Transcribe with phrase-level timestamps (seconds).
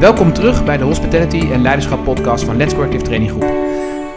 [0.00, 3.52] Welkom terug bij de Hospitality en Leiderschap podcast van Let's Corrective Training Groep.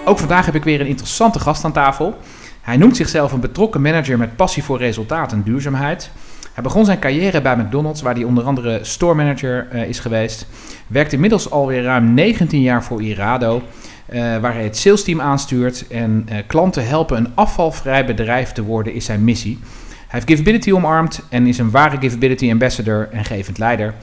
[0.05, 2.17] Ook vandaag heb ik weer een interessante gast aan tafel.
[2.61, 6.11] Hij noemt zichzelf een betrokken manager met passie voor resultaat en duurzaamheid.
[6.53, 10.47] Hij begon zijn carrière bij McDonald's, waar hij onder andere store manager uh, is geweest.
[10.87, 13.61] Werkt inmiddels alweer ruim 19 jaar voor Irado,
[14.09, 15.87] uh, waar hij het salesteam aanstuurt.
[15.87, 19.59] En uh, klanten helpen een afvalvrij bedrijf te worden is zijn missie.
[20.07, 23.93] Hij heeft Givability omarmd en is een ware Givability ambassador en gevend leider.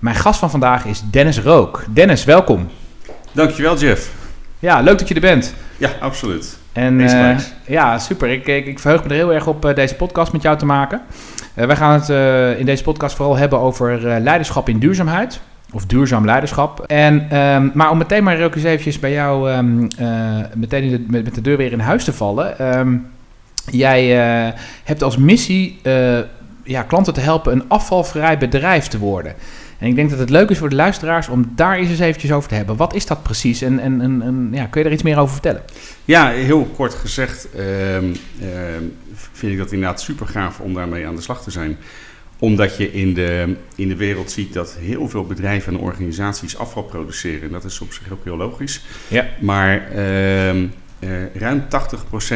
[0.00, 1.84] Mijn gast van vandaag is Dennis Rook.
[1.92, 2.68] Dennis, welkom.
[3.32, 4.10] Dankjewel, Jeff.
[4.58, 5.54] Ja, leuk dat je er bent.
[5.76, 6.58] Ja, absoluut.
[6.72, 8.28] En uh, ja, super.
[8.28, 10.66] Ik, ik, ik, verheug me er heel erg op uh, deze podcast met jou te
[10.66, 11.00] maken.
[11.54, 12.08] Uh, wij gaan het
[12.58, 15.40] in deze podcast vooral hebben over leiderschap in duurzaamheid.
[15.72, 16.84] Of duurzaam leiderschap.
[16.86, 19.88] En, um, maar om meteen maar ook eens eventjes bij jou um,
[20.54, 22.78] meteen de, met, met, de deur weer in huis te vallen.
[22.78, 23.06] Um,
[23.70, 24.06] jij
[24.84, 25.80] hebt als missie
[26.64, 29.34] ja, klanten te helpen een afvalvrij bedrijf te worden.
[29.80, 32.32] En ik denk dat het leuk is voor de luisteraars om daar eens eens eventjes
[32.32, 32.76] over te hebben.
[32.76, 35.32] Wat is dat precies en, en, en, en ja, kun je er iets meer over
[35.32, 35.62] vertellen?
[36.04, 38.10] Ja, heel kort gezegd uh, uh,
[39.32, 41.76] vind ik dat inderdaad super gaaf om daarmee aan de slag te zijn.
[42.38, 46.82] Omdat je in de, in de wereld ziet dat heel veel bedrijven en organisaties afval
[46.82, 47.42] produceren.
[47.42, 48.84] En dat is op zich ook heel logisch.
[49.08, 49.28] Ja.
[49.40, 51.64] Maar uh, ruim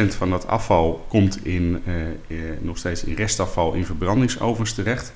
[0.05, 1.83] 80% van dat afval komt in,
[2.61, 5.13] nog steeds in restafval in verbrandingsovens terecht.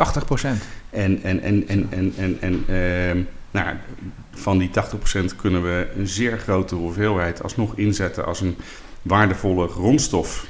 [0.00, 0.62] 80 procent.
[0.90, 3.76] En, en, en, en, en, en, en uh, nou,
[4.30, 4.70] van die
[5.32, 8.56] 80% kunnen we een zeer grote hoeveelheid alsnog inzetten als een
[9.02, 10.46] waardevolle grondstof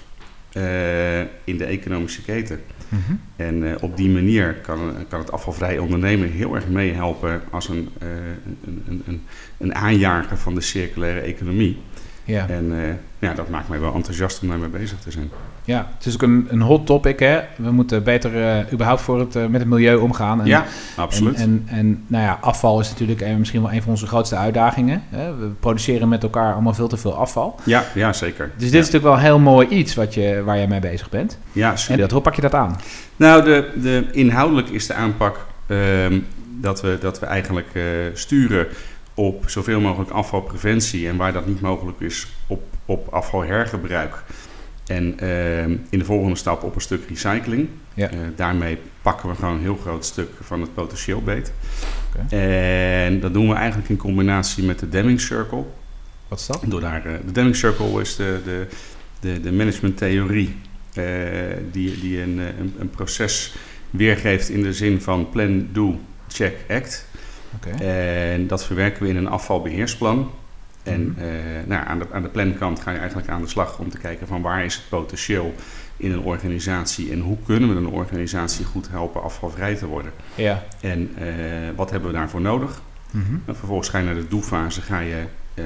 [0.53, 2.61] uh, in de economische keten.
[2.89, 3.21] Mm -hmm.
[3.37, 7.89] En uh, op die manier kan, kan het afvalvrij ondernemen heel erg meehelpen als een,
[7.99, 9.23] een, een, een,
[9.59, 11.79] een aanjager van de circulaire economie.
[12.25, 12.49] Ja.
[12.49, 15.31] En ja, dat maakt mij wel enthousiast om daarmee bezig te zijn.
[15.65, 17.19] Ja, het is ook een, een hot topic.
[17.19, 17.41] Hè?
[17.57, 20.41] We moeten beter uh, überhaupt voor het, uh, met het milieu omgaan.
[20.41, 20.65] En, ja,
[20.97, 21.35] absoluut.
[21.35, 24.37] En, en, en nou ja, afval is natuurlijk een, misschien wel een van onze grootste
[24.37, 25.03] uitdagingen.
[25.09, 25.37] Hè?
[25.37, 27.61] We produceren met elkaar allemaal veel te veel afval.
[27.65, 28.51] Ja, ja zeker.
[28.57, 28.79] Dus dit ja.
[28.79, 31.39] is natuurlijk wel heel mooi iets wat je, waar jij mee bezig bent.
[31.53, 31.95] Ja, zeker.
[31.95, 32.81] En dat, hoe pak je dat aan?
[33.17, 35.79] Nou, de, de, inhoudelijk is de aanpak uh,
[36.61, 37.69] dat, we, dat we eigenlijk
[38.13, 38.67] sturen
[39.21, 41.09] op zoveel mogelijk afvalpreventie.
[41.09, 44.23] En waar dat niet mogelijk is, op, op afvalhergebruik.
[44.87, 47.69] En uh, in de volgende stap op een stuk recycling.
[47.95, 48.13] Ja.
[48.13, 51.53] Uh, daarmee pakken we gewoon een heel groot stuk van het potentieel beet.
[52.09, 52.39] Okay.
[52.39, 55.65] En dat doen we eigenlijk in combinatie met de Deming Circle.
[56.29, 56.63] Wat is dat?
[56.67, 58.67] Door daar, uh, de Deming Circle is de, de,
[59.21, 60.57] de, de managementtheorie
[61.71, 63.55] die, die een, een, een, proces
[63.91, 67.09] weergeeft in de zin van plan, do, check, act.
[67.55, 68.33] Okay.
[68.33, 70.31] En dat verwerken we in een afvalbeheersplan.
[70.83, 71.25] En uh,
[71.67, 74.27] nou, aan, de, aan de plankant ga je eigenlijk aan de slag om te kijken
[74.27, 75.55] van waar is het potentieel
[75.97, 80.13] in een organisatie en hoe kunnen we een organisatie goed helpen afvalvrij te worden.
[80.35, 80.65] Ja.
[80.81, 81.27] En uh,
[81.77, 82.81] wat hebben we daarvoor nodig?
[83.11, 83.43] Mm -hmm.
[83.47, 85.25] en vervolgens ga je naar de doelfase ga je,
[85.55, 85.65] uh,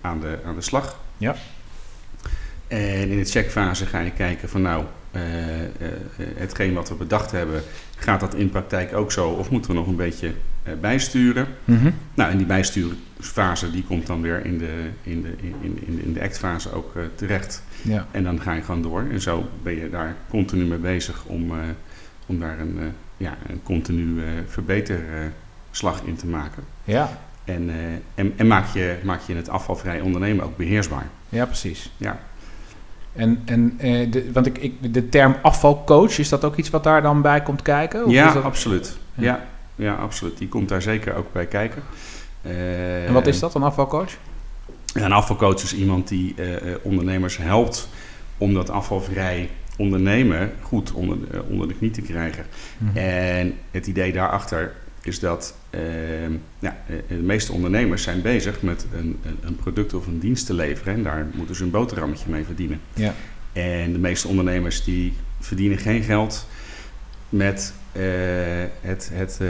[0.00, 1.00] aan, de, aan de slag.
[1.16, 1.34] Ja.
[2.68, 4.84] En in de checkfase ga je kijken van nou,
[6.34, 7.62] hetgeen wat we bedacht hebben,
[7.96, 10.32] gaat dat in praktijk ook zo of moeten we nog een beetje
[10.80, 11.46] bijsturen?
[11.64, 11.94] Mm -hmm.
[12.14, 16.12] Nou, en die bijstuurfase die komt dan weer in de, in de, in, in, in
[16.12, 17.62] de actfase ook terecht.
[17.82, 18.06] Ja.
[18.10, 19.04] En dan ga je gewoon door.
[19.10, 21.52] En zo ben je daar continu mee bezig om,
[22.26, 22.78] om daar een,
[23.16, 26.62] ja, een continu verbeterslag in te maken.
[26.84, 27.18] Ja.
[27.44, 27.70] En,
[28.14, 31.06] en, en maak, je, maak je het afvalvrij ondernemen ook beheersbaar.
[31.28, 31.90] Ja, precies.
[31.96, 32.20] Ja.
[33.12, 33.76] En, en
[34.10, 37.42] de, want ik, ik, de term afvalcoach, is dat ook iets wat daar dan bij
[37.42, 38.04] komt kijken?
[38.04, 38.42] Of ja, is dat...
[38.42, 38.98] absoluut.
[39.14, 39.24] Ja.
[39.24, 39.48] ja.
[39.80, 40.38] Ja, absoluut.
[40.38, 41.82] Die komt daar zeker ook bij kijken.
[42.42, 44.10] Uh, en wat is dat, een afvalcoach?
[44.94, 47.88] Een afvalcoach is iemand die uh, ondernemers helpt
[48.38, 52.44] om dat afvalvrij ondernemen goed onder de, onder de knie te krijgen.
[52.78, 52.84] Mhm.
[52.84, 53.02] Mm -hmm.
[53.02, 54.72] En het idee daarachter
[55.02, 55.80] is dat uh,
[56.58, 56.76] ja,
[57.08, 60.94] de meeste ondernemers zijn bezig met een, een, product of een dienst te leveren.
[60.94, 62.80] En daar moeten ze een boterhammetje mee verdienen.
[62.94, 63.14] Ja.
[63.52, 66.46] En de meeste ondernemers die verdienen geen geld
[67.28, 68.02] met uh,
[68.80, 69.48] het, het, uh,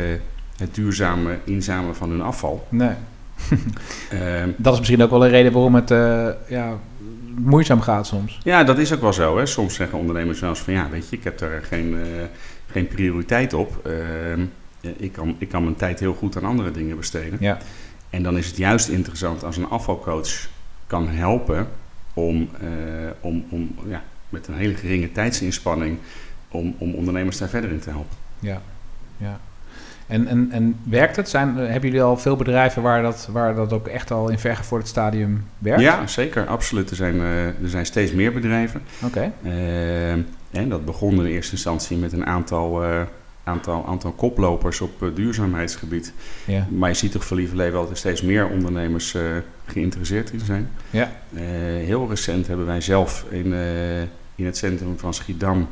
[0.57, 2.67] het duurzame inzamelen van hun afval.
[2.69, 2.95] Nee.
[4.13, 6.79] uh, dat is misschien ook wel een reden waarom het uh, ja,
[7.37, 8.41] moeizaam gaat soms.
[8.43, 9.39] Ja, dat is ook wel zo.
[9.39, 9.47] Hè.
[9.47, 11.97] Soms zeggen ondernemers wel eens van ja, weet je, ik heb daar geen,
[12.67, 13.87] geen prioriteit op.
[13.87, 14.45] Ehm,
[14.81, 17.39] ik, kan, ik kan mijn tijd heel goed aan andere dingen besteden.
[17.41, 17.59] Ja.
[18.11, 20.49] En dan is het juist interessant als een afvalcoach
[20.87, 21.69] kan helpen
[22.15, 22.49] om,
[23.21, 25.99] om, om ja, met een hele geringe tijdsinspanning
[26.49, 28.17] om, om ondernemers daar verder in te helpen.
[28.39, 28.63] Ja,
[29.17, 29.41] ja.
[30.07, 31.29] En, en, en werkt het?
[31.29, 34.91] Zijn, hebben jullie al veel bedrijven waar dat, waar dat ook echt al in vergevorderd
[34.91, 35.81] stadium werkt?
[35.81, 36.47] Ja, zeker.
[36.47, 36.91] Absoluut.
[36.91, 38.83] Er zijn, uh, er zijn steeds meer bedrijven.
[39.05, 39.33] Oké.
[39.43, 39.53] Okay.
[39.53, 40.13] Uh,
[40.51, 42.83] en dat begon in eerste instantie met een aantal,
[43.51, 46.13] aantal, aantal koplopers op uh, duurzaamheidsgebied.
[46.47, 46.67] Ja.
[46.71, 49.23] Maar je ziet toch voor Lieverlee wel dat er steeds meer ondernemers uh,
[49.65, 50.71] geïnteresseerd in zijn.
[50.91, 51.13] Ja.
[51.31, 51.41] Uh,
[51.85, 53.53] heel recent hebben wij zelf in,
[54.35, 55.69] in het centrum van Schiedam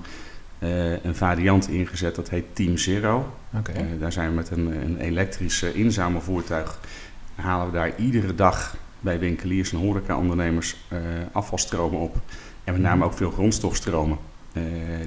[1.03, 2.15] een variant ingezet.
[2.15, 3.35] Dat heet Team Zero.
[3.59, 3.99] Okay.
[3.99, 6.81] daar zijn we met een, een elektrisch inzamelvoertuig.
[7.35, 10.77] Halen we daar iedere dag bij winkeliers en horecaondernemers
[11.33, 12.17] afvalstromen op.
[12.65, 14.19] En met name ook veel grondstofstromen.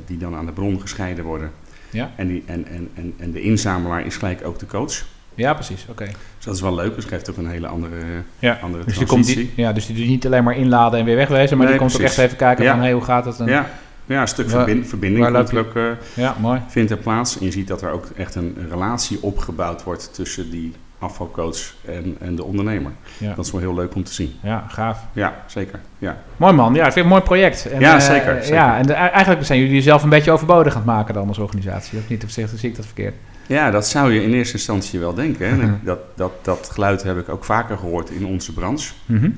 [0.06, 1.52] die dan aan de bron gescheiden worden.
[1.92, 2.12] Ja.
[2.16, 5.04] En, die, en, en, en, en de inzamelaar is gelijk ook de coach.
[5.36, 5.82] Ja, precies.
[5.82, 5.92] Oké.
[5.92, 6.08] Okay.
[6.36, 6.96] Dus dat is wel leuk.
[6.96, 7.96] Dus geeft ook een hele andere,
[8.40, 8.60] ja.
[8.62, 11.16] andere dus die komt die, Ja, dus die doet niet alleen maar inladen en weer
[11.16, 12.18] wegwezen, maar nee, die komt precies.
[12.18, 12.72] ook echt even kijken ja.
[12.72, 13.40] van hey, hoe gaat het?
[13.40, 13.70] En ja.
[14.06, 15.84] ja, een stuk waar, verbind, verbinding waar komt ook, uh,
[16.14, 16.62] ja, mooi.
[16.68, 17.40] vindt er plaats.
[17.40, 22.16] En je ziet dat er ook echt een relatie opgebouwd wordt tussen die afvalcoach en,
[22.20, 22.92] en de ondernemer.
[23.18, 23.34] Ja.
[23.34, 24.34] Dat is wel heel leuk om te zien.
[24.44, 25.00] Ja, gaaf.
[25.14, 25.80] Ja, zeker.
[25.98, 26.18] Ja.
[26.38, 26.74] Mooi man.
[26.74, 27.66] Ja, ik vind het een mooi project.
[27.66, 28.54] En, ja, uh, zeker.
[28.54, 31.38] Ja, en de, eigenlijk zijn jullie jezelf een beetje overbodig aan het maken dan als
[31.38, 32.00] organisatie.
[32.00, 32.24] Of niet?
[32.24, 33.16] Of zie ik dat verkeerd?
[33.48, 35.50] Ja, dat zou je in eerste instantie wel denken.
[35.50, 35.56] Hè?
[35.56, 35.74] Uh-huh.
[35.84, 38.94] Dat, dat, dat geluid heb ik ook vaker gehoord in onze branche.
[39.06, 39.32] Uh-huh.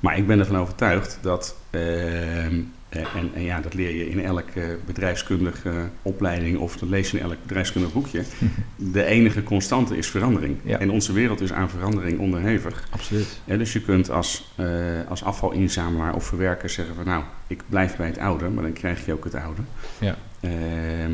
[0.00, 1.80] Maar ik ben ervan overtuigd dat, uh,
[3.00, 7.24] en, en, ja, dat leer je in elke bedrijfskundige opleiding of dat lees je in
[7.24, 8.22] elk bedrijfskundig boekje.
[8.76, 10.56] De enige constante is verandering.
[10.62, 10.78] Ja.
[10.78, 12.88] En onze wereld is aan verandering onderhevig.
[12.90, 13.40] Absoluut.
[13.44, 14.66] Ja, dus je kunt als, uh,
[15.08, 19.06] als afvalinzamelaar of verwerker zeggen van nou, ik blijf bij het oude, maar dan krijg
[19.06, 19.62] je ook het oude.
[19.98, 20.16] Ja.
[20.40, 21.04] Uh,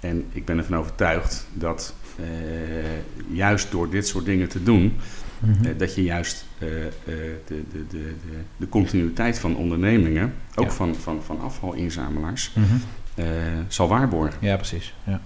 [0.00, 2.26] en ik ben ervan overtuigd dat uh,
[3.36, 4.96] juist door dit soort dingen te doen,
[5.42, 5.64] Mhm.
[5.64, 6.68] uh, dat je juist uh,
[7.04, 8.14] de, de, de, de,
[8.56, 10.72] de continuïteit van ondernemingen, ook Ja.
[10.72, 13.24] van, van, van afvalinzamelaars, Mhm.
[13.68, 14.38] zal waarborgen.
[14.40, 14.94] Ja, precies.
[15.04, 15.20] Ja.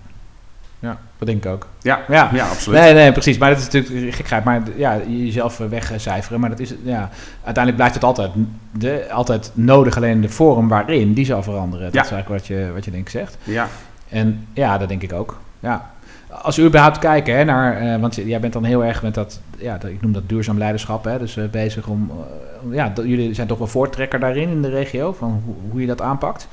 [0.79, 1.69] ja, dat denk ik ook.
[1.83, 2.31] Ja, Ja.
[2.35, 2.49] ja.
[2.49, 2.81] absoluut.
[2.81, 3.39] Nee, nee, precies.
[3.39, 4.45] Maar dat is natuurlijk gekheid.
[4.45, 6.41] Maar ja, jezelf wegcijferen.
[6.41, 8.31] Maar dat is, ja, uiteindelijk blijft het altijd,
[8.73, 9.97] de, altijd nodig.
[9.97, 11.85] Alleen de vorm waarin, die zal veranderen.
[11.85, 12.03] Dat Ja.
[12.05, 13.37] is eigenlijk wat je, wat je denk ik zegt.
[13.45, 13.69] Ja,
[14.09, 15.41] En ja, dat denk ik ook.
[15.61, 15.91] Ja.
[16.29, 19.41] Als u überhaupt kijken hè, naar, eh, want jij bent dan heel erg met dat,
[19.59, 23.47] ja, ik noem dat duurzaam leiderschap, hè, dus eh, bezig om, eh, ja, jullie zijn
[23.47, 26.49] toch wel voortrekker daarin in de regio, van hoe, je dat aanpakt.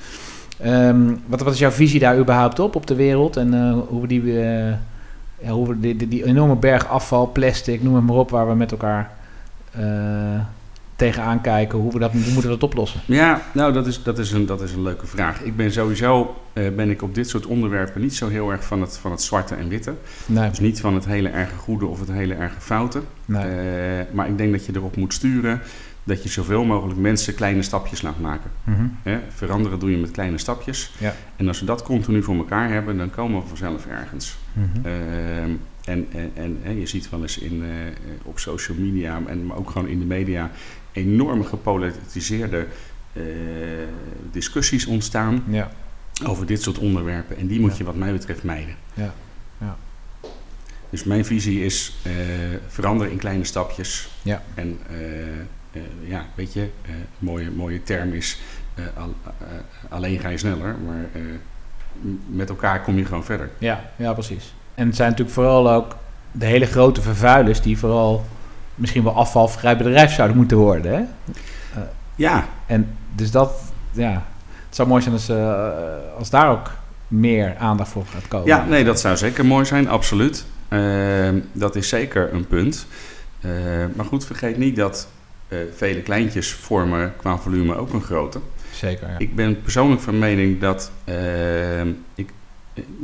[0.60, 4.08] Ehm, wat, wat is jouw visie daar überhaupt op, op de wereld en hoe we
[4.08, 4.22] die,
[5.48, 8.72] hoe die, die, die enorme berg afval, plastic, noem het maar op, waar we met
[8.72, 9.12] elkaar
[10.96, 13.02] tegenaan kijken, hoe, we dat, hoe moeten we dat oplossen?
[13.06, 15.42] ja nou dat is, dat, is een, dat is een leuke vraag.
[15.42, 18.82] Ik ben sowieso, eh, ben ik op dit soort onderwerpen niet zo heel erg van
[18.82, 19.94] het, van het zwarte en witte.
[20.26, 23.02] Nee, Dus niet van het hele erge goede of het hele erge foute.
[23.26, 23.44] nee.
[23.44, 25.62] Eh, maar ik denk dat je erop moet sturen
[26.04, 28.52] dat je zoveel mogelijk mensen kleine stapjes laat maken.
[28.64, 29.18] Mhm.
[29.30, 30.92] Veranderen doe je met kleine stapjes.
[31.00, 31.16] Ja.
[31.36, 34.38] En als we dat continu voor elkaar hebben, dan komen we vanzelf ergens.
[34.54, 34.88] Mhm.
[34.88, 35.52] Ehm,
[35.86, 36.08] en
[36.64, 37.70] en, je ziet wel eens in, eh,
[38.24, 40.52] op social media, en, maar ook gewoon in de media,
[40.94, 42.66] enorm gepolitiseerde
[43.14, 43.24] eh,
[44.32, 45.72] discussies ontstaan ja.
[46.26, 47.38] over dit soort onderwerpen.
[47.38, 47.78] En die moet Ja.
[47.78, 48.76] je wat mij betreft mijden.
[48.94, 49.14] Ja.
[49.58, 49.76] Ja.
[50.90, 52.12] Dus mijn visie is eh
[52.68, 54.10] veranderen in kleine stapjes.
[54.22, 54.44] Ja.
[54.56, 58.40] En eh, ja, weet je, een mooie, mooie term is
[58.98, 59.16] al-
[59.90, 61.06] alleen ga je sneller, maar
[62.28, 63.50] met elkaar kom je gewoon verder.
[63.58, 64.54] Ja, ja, precies.
[64.76, 65.96] En het zijn natuurlijk vooral ook
[66.32, 68.26] de hele grote vervuilers die vooral
[68.76, 70.94] misschien wel afvalvrij bedrijf zouden moeten worden.
[70.94, 71.04] Hè?
[72.16, 73.62] Ja, En dus dat,
[73.92, 74.26] ja,
[74.66, 75.70] het zou mooi zijn als, eh,
[76.18, 76.72] als daar ook
[77.08, 78.48] meer aandacht voor gaat komen.
[78.48, 80.46] ja, nee, dat zou zeker mooi zijn, absoluut.
[80.68, 82.86] Ehm, dat is zeker een punt.
[83.42, 83.52] Eh,
[83.96, 85.08] maar goed, vergeet niet dat
[85.48, 88.40] eh, vele kleintjes vormen qua volume ook een grote.
[88.72, 89.16] Zeker, ja.
[89.18, 92.30] Ik ben persoonlijk van mening dat ehm, ik,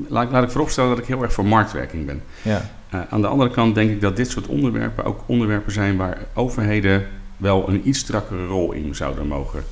[0.08, 2.22] laat, laat ik vooropstellen dat ik heel erg voor marktwerking ben.
[2.42, 2.70] ja.
[2.96, 6.18] Uh, aan de andere kant denk ik dat dit soort onderwerpen ook onderwerpen zijn waar
[6.34, 7.06] overheden
[7.38, 9.64] wel een iets strakkere rol in zouden mogen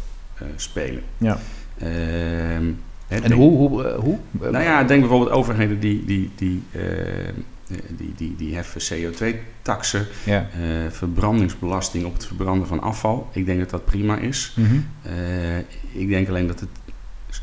[0.42, 1.04] uh, spelen.
[1.18, 1.38] Ja.
[1.78, 1.90] Ehm,
[3.08, 3.58] En denk- hoe?
[3.58, 4.18] hoe, eh, hoe?
[4.32, 6.82] Nou ja, denk bijvoorbeeld overheden die, die, die, uh,
[7.98, 10.48] die, die, die heffen CO2-taxen, Ja.
[10.60, 13.30] uh, verbrandingsbelasting op het verbranden van afval.
[13.34, 14.54] Ik denk dat dat prima is.
[14.56, 14.76] Mhm.
[15.92, 16.70] Ik denk alleen dat het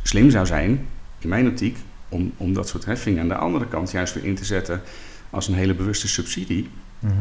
[0.03, 0.87] slim zou zijn,
[1.19, 1.79] in mijn optiek,
[2.15, 4.81] om, om dat soort heffingen aan de andere kant juist weer in te zetten
[5.31, 6.71] als een hele bewuste subsidie.
[6.99, 7.13] Mhm.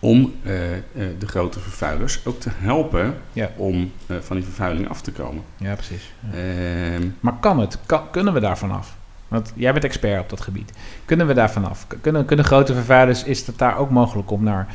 [0.00, 0.78] Om uh, uh,
[1.18, 3.50] de grote vervuilers ook te helpen Ja.
[3.56, 5.42] om uh, van die vervuiling af te komen.
[5.56, 6.12] Ja, precies.
[6.32, 6.38] Ja.
[6.38, 7.78] Ehm, Maar kan het?
[7.86, 8.96] Kan, kunnen we daar vanaf?
[9.28, 10.72] Want jij bent expert op dat gebied.
[11.04, 11.86] Kunnen we daar vanaf?
[12.00, 14.66] Kunnen, kunnen grote vervuilers, is het daar ook mogelijk om naar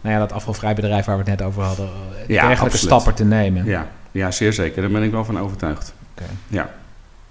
[0.00, 2.84] nou ja, dat afvalvrij bedrijf waar we het net over hadden, eh, Ja, dergelijke absoluut.
[2.84, 3.64] stappen te nemen?
[3.64, 4.82] ja, ja, zeer zeker.
[4.82, 5.94] Daar ben ik wel van overtuigd.
[6.48, 6.70] Ja,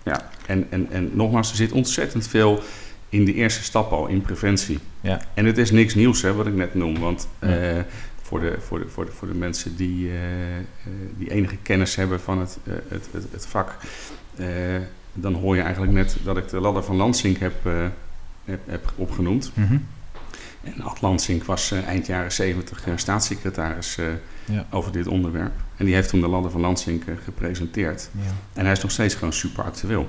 [0.06, 0.30] ja.
[0.46, 2.64] En, en, en nogmaals, er zit ontzettend veel
[3.10, 4.80] in de eerste stap al, in preventie.
[5.02, 5.22] Ja.
[5.34, 7.00] En het is niks nieuws, hè, wat ik net noem.
[7.00, 7.48] Want Ja.
[7.48, 7.84] eh,
[8.22, 10.64] voor, de, voor, de, voor, de, voor de mensen die, eh, eh,
[11.18, 12.58] die enige kennis hebben van het,
[12.88, 13.76] het, het, het vak...
[15.14, 17.54] dan hoor je eigenlijk net dat ik de ladder van Lansing heb,
[18.46, 19.52] heb, heb opgenoemd.
[19.54, 19.78] Mhm.
[20.64, 23.98] En Ad Lansink was eind jaren 70 staatssecretaris
[24.46, 24.66] Ja.
[24.70, 25.54] over dit onderwerp.
[25.78, 28.10] En die heeft toen de ladder van Lansink eh, gepresenteerd.
[28.12, 28.32] Ja.
[28.54, 30.08] En hij is nog steeds gewoon super actueel.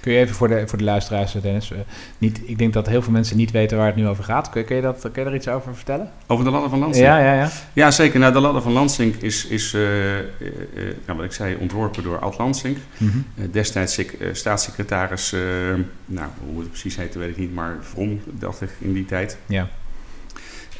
[0.00, 1.78] Kun je even voor de, voor de luisteraars, eh, Dennis, eh,
[2.18, 4.50] niet, ik denk dat heel veel mensen niet weten waar het nu over gaat.
[4.50, 6.10] Kun je, kun je, dat, kun je daar iets over vertellen?
[6.26, 7.06] Over de ladder van Lansink?
[7.06, 7.50] Ja, ja, ja.
[7.72, 8.20] Ja, zeker.
[8.20, 9.72] Nou, de ladder van Lansink is, is
[11.06, 12.76] nou, wat ik zei, ontworpen door Ad Lansink.
[12.96, 13.18] Mhm.
[13.50, 15.34] Destijds eh, staatssecretaris,
[16.06, 19.38] nou, hoe het precies heette weet ik niet, maar Vrom, dacht ik in die tijd.
[19.46, 19.68] Ja.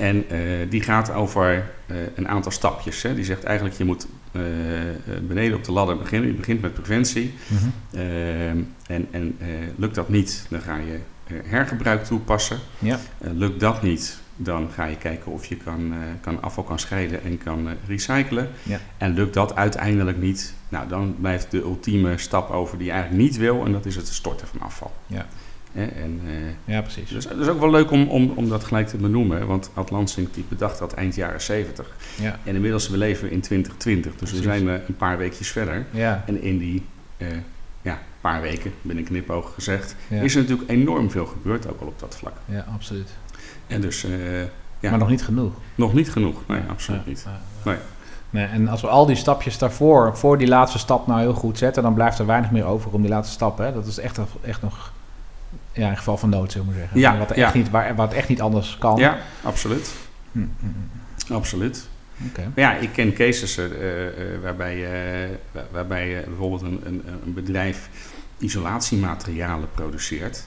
[0.00, 3.02] En eh, die gaat over eh, een aantal stapjes.
[3.02, 3.14] Hè.
[3.14, 4.42] Die zegt eigenlijk, je moet eh,
[5.22, 6.28] beneden op de ladder beginnen.
[6.28, 7.34] Je begint met preventie.
[7.46, 8.62] Mhm.
[8.86, 9.38] En en
[9.76, 10.98] lukt dat niet, dan ga je
[11.44, 12.58] hergebruik toepassen.
[12.78, 12.98] Ja.
[13.18, 17.38] Lukt dat niet, dan ga je kijken of je kan, kan afval kan scheiden en
[17.38, 18.48] kan recyclen.
[18.62, 18.78] Ja.
[18.98, 23.22] En lukt dat uiteindelijk niet, nou, dan blijft de ultieme stap over die je eigenlijk
[23.22, 23.64] niet wil.
[23.64, 24.92] En dat is het storten van afval.
[25.06, 25.26] Ja.
[25.72, 27.08] En, eh, ja, precies.
[27.10, 29.46] dus dat is ook wel leuk om, om, om dat gelijk te benoemen.
[29.46, 31.96] Want Ad Lansink die bedacht dat eind jaren 70.
[32.20, 32.38] Ja.
[32.44, 34.16] En inmiddels we leven in 2020.
[34.16, 35.86] Dus we zijn eh, een paar weekjes verder.
[35.90, 36.22] Ja.
[36.26, 36.86] En in die
[37.16, 37.28] eh,
[37.82, 40.20] ja, paar weken, binnen knipoog gezegd, Ja.
[40.20, 42.34] is er natuurlijk enorm veel gebeurd, ook al op dat vlak.
[42.44, 43.08] ja, absoluut.
[43.66, 44.06] En dus
[44.80, 45.52] ja, Maar nog niet genoeg.
[45.74, 46.36] nog niet genoeg.
[46.46, 47.26] Nee, absoluut niet.
[48.30, 51.58] Nee, en als we al die stapjes daarvoor, voor die laatste stap nou heel goed
[51.58, 53.58] zetten, dan blijft er weinig meer over om die laatste stap.
[53.58, 53.72] Hè?
[53.72, 54.92] Dat is echt, echt nog
[55.72, 57.00] ja, een geval van nood, zullen we maar zeggen.
[57.00, 58.96] Ja, wat, echt niet, waar, wat echt niet anders kan.
[58.96, 59.92] Ja, absoluut.
[60.32, 60.66] Hm, hm,
[61.26, 61.32] hm.
[61.34, 61.88] absoluut.
[62.54, 63.64] Ja, ik ken cases eh,
[64.06, 64.86] eh, waarbij,
[65.52, 67.88] wa- waarbij bijvoorbeeld een, een, een bedrijf
[68.38, 70.46] isolatiematerialen produceert.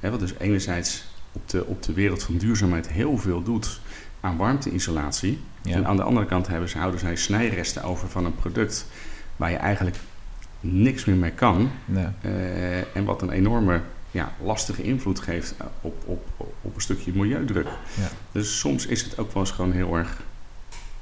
[0.00, 3.80] Hè, wat dus enerzijds op de, op de wereld van duurzaamheid heel veel doet
[4.20, 5.40] aan warmteisolatie.
[5.64, 8.86] En aan de andere kant hebben ze, houden zij snijresten over van een product
[9.36, 9.96] waar je eigenlijk
[10.62, 11.70] niks meer mee kan.
[11.84, 12.06] Nee.
[12.20, 16.26] eh, en wat een enorme ja, lastige invloed geeft eh, op, op,
[16.62, 17.66] op een stukje milieudruk.
[18.00, 18.08] Ja.
[18.32, 20.20] Dus soms is het ook wel eens gewoon heel erg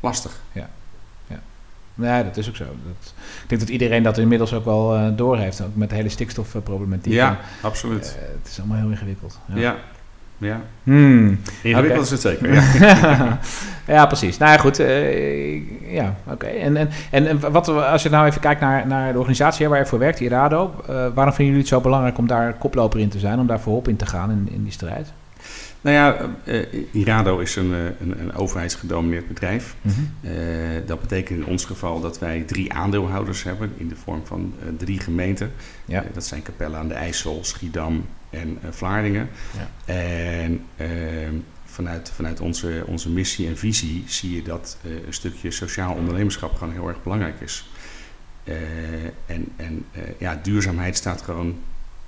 [0.00, 0.40] lastig.
[2.00, 2.64] Nee, dat is ook zo.
[2.64, 6.08] Dat, ik denk dat iedereen dat inmiddels ook wel eh doorheeft, ook met de hele
[6.08, 7.12] stikstofproblematiek.
[7.12, 8.16] Ja, En, absoluut.
[8.38, 9.38] het is allemaal heel ingewikkeld.
[9.46, 9.56] ja.
[9.56, 9.76] ja.
[10.82, 11.40] Hmm.
[11.62, 12.52] Ingewikkeld is het zeker.
[12.54, 13.38] Ja.
[13.96, 14.38] ja, precies.
[14.38, 14.78] Nou ja, goed.
[14.78, 16.46] eh, ja, oké.
[16.46, 19.78] En, en, en en wat, als je nou even kijkt naar, naar de organisatie waar
[19.78, 20.74] je voor werkt, Irado.
[20.86, 23.60] eh waarom vinden jullie het zo belangrijk om daar koploper in te zijn, om daar
[23.60, 25.12] voorop in te gaan in, in die strijd?
[25.80, 29.74] nou ja, eh, Irado is een, een, een overheidsgedomineerd bedrijf.
[30.20, 30.30] Eh,
[30.86, 35.00] dat betekent in ons geval dat wij drie aandeelhouders hebben in de vorm van drie
[35.00, 35.52] gemeenten.
[35.84, 36.04] Ja.
[36.14, 39.28] Dat zijn Capelle aan de IJssel, Schiedam en eh, Vlaardingen.
[39.56, 39.94] Ja.
[39.94, 41.34] En ehm,
[41.64, 46.54] vanuit, vanuit onze, onze missie en visie zie je dat eh, een stukje sociaal ondernemerschap
[46.54, 47.68] gewoon heel erg belangrijk is.
[48.44, 48.54] Eh,
[49.26, 49.84] en en
[50.18, 51.58] ja, duurzaamheid staat gewoon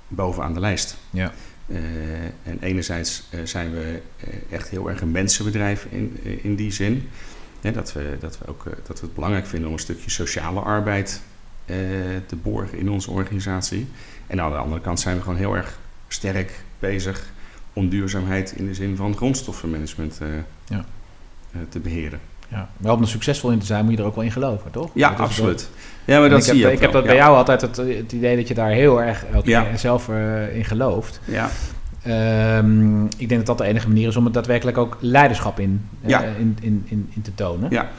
[0.07, 0.97] bovenaan de lijst.
[1.09, 1.33] Ja.
[2.43, 4.01] En enerzijds zijn we
[4.49, 7.09] echt heel erg een mensenbedrijf in, in die zin.
[7.61, 11.21] Dat, we, dat, we ook, dat we het belangrijk vinden om een stukje sociale arbeid
[12.25, 13.87] te borgen in onze organisatie.
[14.27, 15.79] En aan de andere kant zijn we gewoon heel erg
[16.13, 17.23] sterk bezig
[17.73, 20.27] om duurzaamheid in de zin van grondstoffenmanagement eh,
[20.67, 20.85] Ja.
[21.51, 22.19] eh, te beheren.
[22.47, 22.69] Ja.
[22.77, 24.89] Maar om er succesvol in te zijn, moet je er ook wel in geloven, toch?
[24.93, 25.69] Ja, Dat absoluut.
[26.05, 27.77] Ja, maar En dat ik zie heb, je ik heb dat bij jou altijd het,
[27.77, 31.19] het idee dat je daar heel erg in- zelf eh, in gelooft.
[31.25, 31.49] Ja,
[32.03, 35.89] Ehm, ik denk dat dat de enige manier is om het daadwerkelijk ook leiderschap in,
[36.01, 37.69] eh, in, in, in, in te tonen.
[37.71, 37.89] Ja.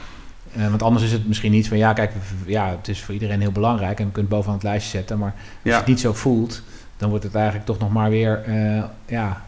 [0.55, 2.11] Eh, want anders is het misschien niet van ja, kijk,
[2.45, 5.17] ja, het is voor iedereen heel belangrijk en we kunnen het bovenaan het lijstje zetten.
[5.17, 6.61] Maar als je het niet zo voelt,
[6.97, 9.43] dan wordt het eigenlijk toch nog maar weer eh, ja,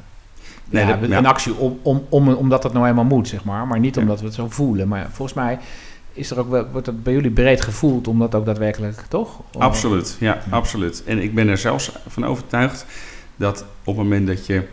[0.69, 1.17] Nee, ja, dat- ja.
[1.17, 3.67] een actie om, om, om, omdat het nou eenmaal moet, zeg maar.
[3.67, 4.87] Maar niet omdat we het zo voelen.
[4.87, 5.59] Maar volgens mij
[6.13, 9.39] is er ook, wel- wordt het bij jullie breed gevoeld om dat ook daadwerkelijk, toch?
[9.53, 11.03] Om- Absoluut, ja, absoluut.
[11.05, 12.85] En ik ben er zelfs van overtuigd
[13.35, 14.63] dat op het moment dat je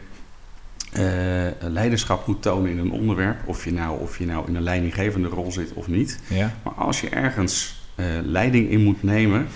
[0.92, 4.62] eh, leiderschap moet tonen in een onderwerp, of je, nou, of je nou in een
[4.62, 6.52] leidinggevende rol zit of niet, Ja.
[6.62, 9.46] maar als je ergens eh, leiding in moet nemen.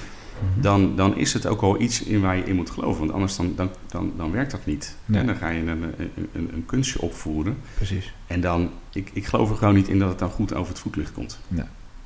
[0.54, 3.00] Dan, dan is het ook al iets in waar je in moet geloven.
[3.00, 4.96] Want anders dan, dan, dan, dan werkt dat niet.
[5.04, 5.20] Nee.
[5.20, 7.56] En dan ga je een, een, een, een kunstje opvoeren.
[7.74, 8.14] Precies.
[8.26, 10.80] En dan, ik, ik geloof er gewoon niet in dat het dan goed over het
[10.80, 11.38] voetlicht komt.
[11.48, 11.64] Nee,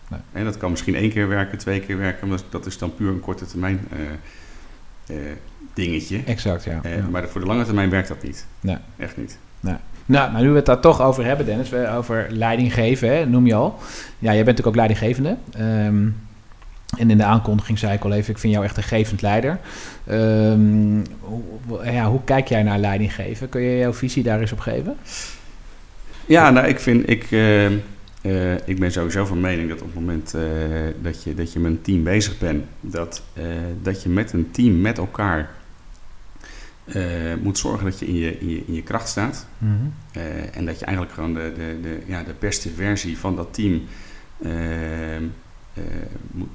[0.08, 0.20] nee.
[0.32, 3.08] En dat kan misschien één keer werken, twee keer werken, maar dat is dan puur
[3.10, 5.36] een korte termijn eh, eh,
[5.74, 6.22] dingetje.
[6.26, 6.80] Exact, ja.
[6.82, 7.08] Eh, ja.
[7.10, 8.46] Maar voor de lange termijn werkt dat niet.
[8.60, 8.76] Nee.
[8.96, 9.38] Echt niet.
[9.60, 13.46] Nou, nou, nu we het daar toch over hebben, Dennis, over leiding geven, hè, noem
[13.46, 13.78] je al.
[14.18, 15.36] Ja, jij bent natuurlijk ook leidinggevende.
[15.52, 16.08] Ehm,
[16.98, 19.58] en in de aankondiging zei ik al even, ik vind jou echt een gevend leider.
[20.06, 23.48] Ehm, hoe, hoe- ja, hoe kijk jij naar leiding geven?
[23.48, 24.96] Kun je jouw visie daar eens op geven?
[26.26, 27.72] Ja, nou, ik vind, ik, eh, eh,
[28.64, 30.42] ik ben sowieso van mening dat op het moment eh,
[31.02, 33.44] dat, je, dat je met een team bezig bent, dat, eh,
[33.82, 35.50] dat je met een team, met elkaar,
[37.42, 39.46] moet zorgen dat je in je, in je, in je kracht staat.
[39.58, 39.72] Mhm.
[40.52, 43.82] En dat je eigenlijk gewoon de, de, de, ja, de beste versie van dat team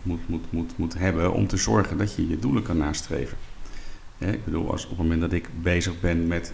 [0.08, 3.38] moet, moet, moet, moet, hebben om te zorgen dat je je doelen kan nastreven.
[4.18, 6.54] ik bedoel, als op het moment dat ik bezig ben met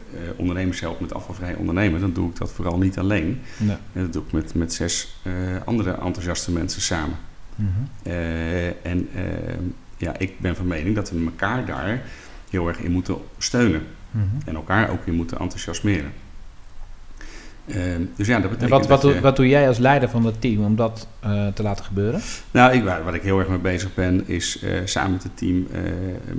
[0.79, 3.41] helpen met afvalvrij ondernemen, dan doe ik dat vooral niet alleen.
[3.57, 3.77] Nee.
[3.93, 5.15] dat doe ik met, met zes
[5.65, 7.17] andere enthousiaste mensen samen.
[7.55, 8.11] Mhm.
[8.81, 9.09] en
[9.97, 12.01] ja, ik ben van mening dat we elkaar daar
[12.49, 13.81] heel erg in moeten steunen.
[14.11, 14.25] Mhm.
[14.45, 16.11] En elkaar ook in moeten enthousiasmeren.
[17.65, 17.75] Uh,
[18.15, 20.25] dus ja, dat betekent en wat, wat, dat je, wat doe jij als leider van
[20.25, 22.21] het team om dat uh, te laten gebeuren?
[22.51, 25.37] Nou, ik, waar, waar, ik heel erg mee bezig ben, is uh, samen met het
[25.37, 25.67] team,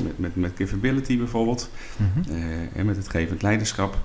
[0.03, 2.35] met, met, met Capability bijvoorbeeld, Mhm.
[2.75, 3.97] en met het gevend leiderschap,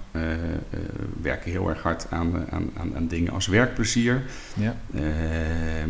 [1.21, 4.23] werken heel erg hard aan, aan, aan, aan dingen als werkplezier.
[4.53, 4.75] Ja.
[4.95, 5.89] Ehm,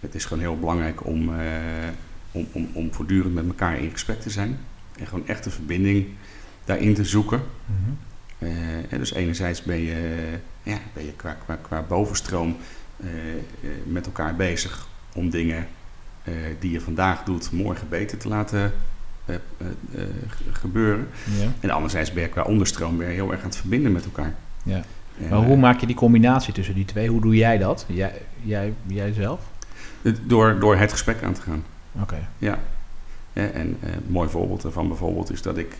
[0.00, 1.30] het is gewoon heel belangrijk om,
[2.32, 4.58] om, om, om voortdurend met elkaar in gesprek te zijn.
[4.98, 6.06] En gewoon echt een verbinding
[6.64, 7.40] daarin te zoeken.
[7.66, 7.90] Mhm.
[8.42, 8.50] Uh,
[8.90, 10.18] dus enerzijds ben je,
[10.62, 12.56] ja, ben je qua, qua, qua bovenstroom
[12.96, 13.08] uh,
[13.84, 15.66] met elkaar bezig om dingen
[16.58, 18.72] die je vandaag doet morgen beter te laten
[20.52, 21.08] gebeuren.
[21.38, 21.46] Ja.
[21.60, 24.34] En anderzijds ben je qua onderstroom je heel erg aan het verbinden met elkaar.
[24.62, 24.84] Ja.
[25.28, 27.08] Maar hoe maak je die combinatie tussen die twee?
[27.08, 27.84] Hoe doe jij dat?
[27.88, 29.40] Jij, jij, jij zelf?
[30.26, 31.64] Door, door het gesprek aan te gaan.
[32.00, 32.28] Oké.
[32.38, 32.58] Ja.
[33.32, 33.42] ja.
[33.42, 35.76] En een mooi voorbeeld daarvan bijvoorbeeld is dat ik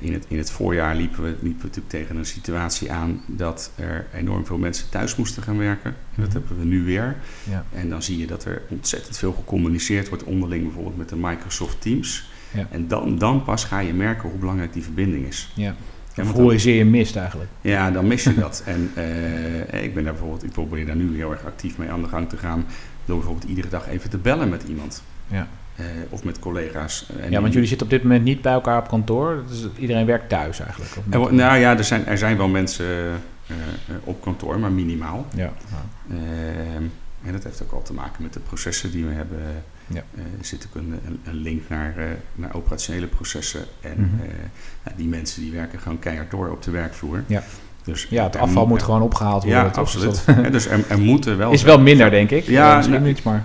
[0.00, 3.70] in, het, in het voorjaar liepen we, liepen we natuurlijk tegen een situatie aan dat
[3.76, 5.90] er enorm veel mensen thuis moesten gaan werken.
[5.90, 6.38] En dat Mhm.
[6.38, 7.16] hebben we nu weer.
[7.50, 7.64] Ja.
[7.72, 11.80] En dan zie je dat er ontzettend veel gecommuniceerd wordt onderling, bijvoorbeeld met de Microsoft
[11.80, 12.30] Teams.
[12.54, 12.66] Ja.
[12.70, 15.50] En dan, dan pas ga je merken hoe belangrijk die verbinding is.
[15.54, 15.74] Ja.
[16.14, 17.50] Want hoe je zeer je mist eigenlijk.
[17.60, 18.62] ja, dan mis je dat.
[18.66, 22.02] En eh, ik ben daar bijvoorbeeld, ik probeer daar nu heel erg actief mee aan
[22.02, 22.64] de gang te gaan.
[23.04, 25.02] Door bijvoorbeeld iedere dag even te bellen met iemand.
[25.26, 25.48] Ja.
[25.78, 27.06] Eh, of met collega's.
[27.20, 29.42] En Ja, want jullie zitten op dit moment niet bij elkaar op kantoor.
[29.48, 30.90] Dus iedereen werkt thuis eigenlijk.
[31.10, 33.12] Er, nou ja, er zijn, er zijn wel mensen eh,
[33.46, 35.26] eh, op kantoor, maar minimaal.
[35.34, 35.52] ja.
[36.10, 36.82] Ehm,
[37.24, 39.38] en dat heeft ook al te maken met de processen die we hebben.
[39.86, 40.02] Ja.
[40.14, 41.94] Er zit ook een, een, een link naar,
[42.34, 43.60] naar operationele processen.
[43.80, 44.16] En Mhm.
[44.84, 47.24] nou, die mensen die werken gewoon keihard door op de werkvloer.
[47.26, 47.42] Ja.
[47.84, 49.60] Dus ja, het afval moet- moet gewoon opgehaald worden.
[49.60, 49.68] Ja?
[49.68, 50.22] Dus absoluut.
[50.26, 51.52] dat dus er, er moeten wel...
[51.52, 52.44] is wel minder, denk ik.
[52.44, 53.44] Ja, Ja, misschien nou, niet, maar...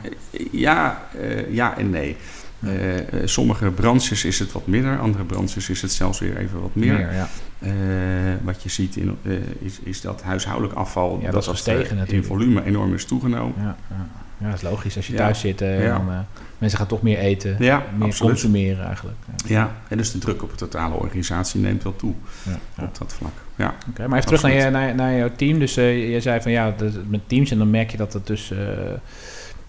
[0.52, 2.16] Ja, eh, ja en nee.
[2.60, 6.62] Eh, eh, sommige branches is het wat minder, andere branches is het zelfs weer even
[6.62, 7.00] wat meer.
[7.14, 7.30] ja.
[7.60, 7.70] Eh,
[8.44, 12.14] wat je ziet in, eh, is, is dat huishoudelijk afval Ja, dat is gestegen eh,
[12.14, 13.54] in volume enorm is toegenomen.
[13.58, 13.76] Ja,
[14.38, 14.46] ja.
[14.46, 14.96] dat is logisch.
[14.96, 16.20] Als je thuis zit, eh, dan, eh,
[16.58, 18.18] mensen gaan toch meer eten, meer absoluut.
[18.32, 19.18] consumeren eigenlijk.
[19.46, 19.60] Ja.
[19.60, 22.14] Ja, en dus de druk op de totale organisatie neemt wel toe
[22.80, 23.32] op dat vlak.
[23.56, 25.60] Ja, Oké, maar even terug naar, je, naar, naar jouw team.
[25.60, 28.28] Dus eh, je zei van ja, dat- met teams en dan merk je dat het
[28.28, 28.54] dus...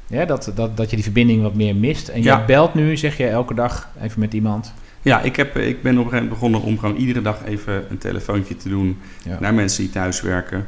[0.07, 2.09] ja, dat, dat, dat je die verbinding wat meer mist.
[2.09, 2.39] En Ja.
[2.39, 4.73] je belt nu, zeg je, elke dag even met iemand.
[5.03, 7.85] ja ik, heb, ik ben op een gegeven moment begonnen om gewoon iedere dag even
[7.91, 8.99] een telefoontje te doen
[9.41, 10.67] naar mensen die thuis werken.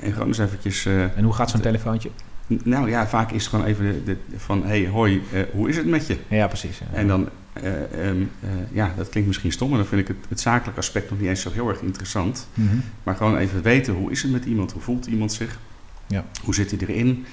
[0.00, 0.86] En gewoon eens eventjes...
[0.86, 2.10] En hoe gaat zo'n telefoontje?
[2.64, 4.64] Nou ja, vaak is het gewoon even de, de- van...
[4.64, 6.16] hey, hoi, eh, hoe is het met je?
[6.28, 6.78] Ja, precies.
[6.78, 6.86] ja.
[6.92, 10.16] En dan, eh, ehm, eh, ja, dat klinkt misschien stom, maar dan vind ik het,
[10.28, 12.48] het zakelijke aspect nog niet eens zo heel erg interessant.
[12.54, 12.76] Mhm.
[13.02, 14.72] Maar gewoon even weten, hoe is het met iemand?
[14.72, 15.58] Hoe voelt iemand zich?
[16.06, 16.24] Ja.
[16.44, 17.26] Hoe zit hij erin?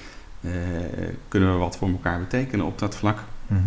[1.28, 3.18] Kunnen we wat voor elkaar betekenen op dat vlak?
[3.46, 3.60] Mhm.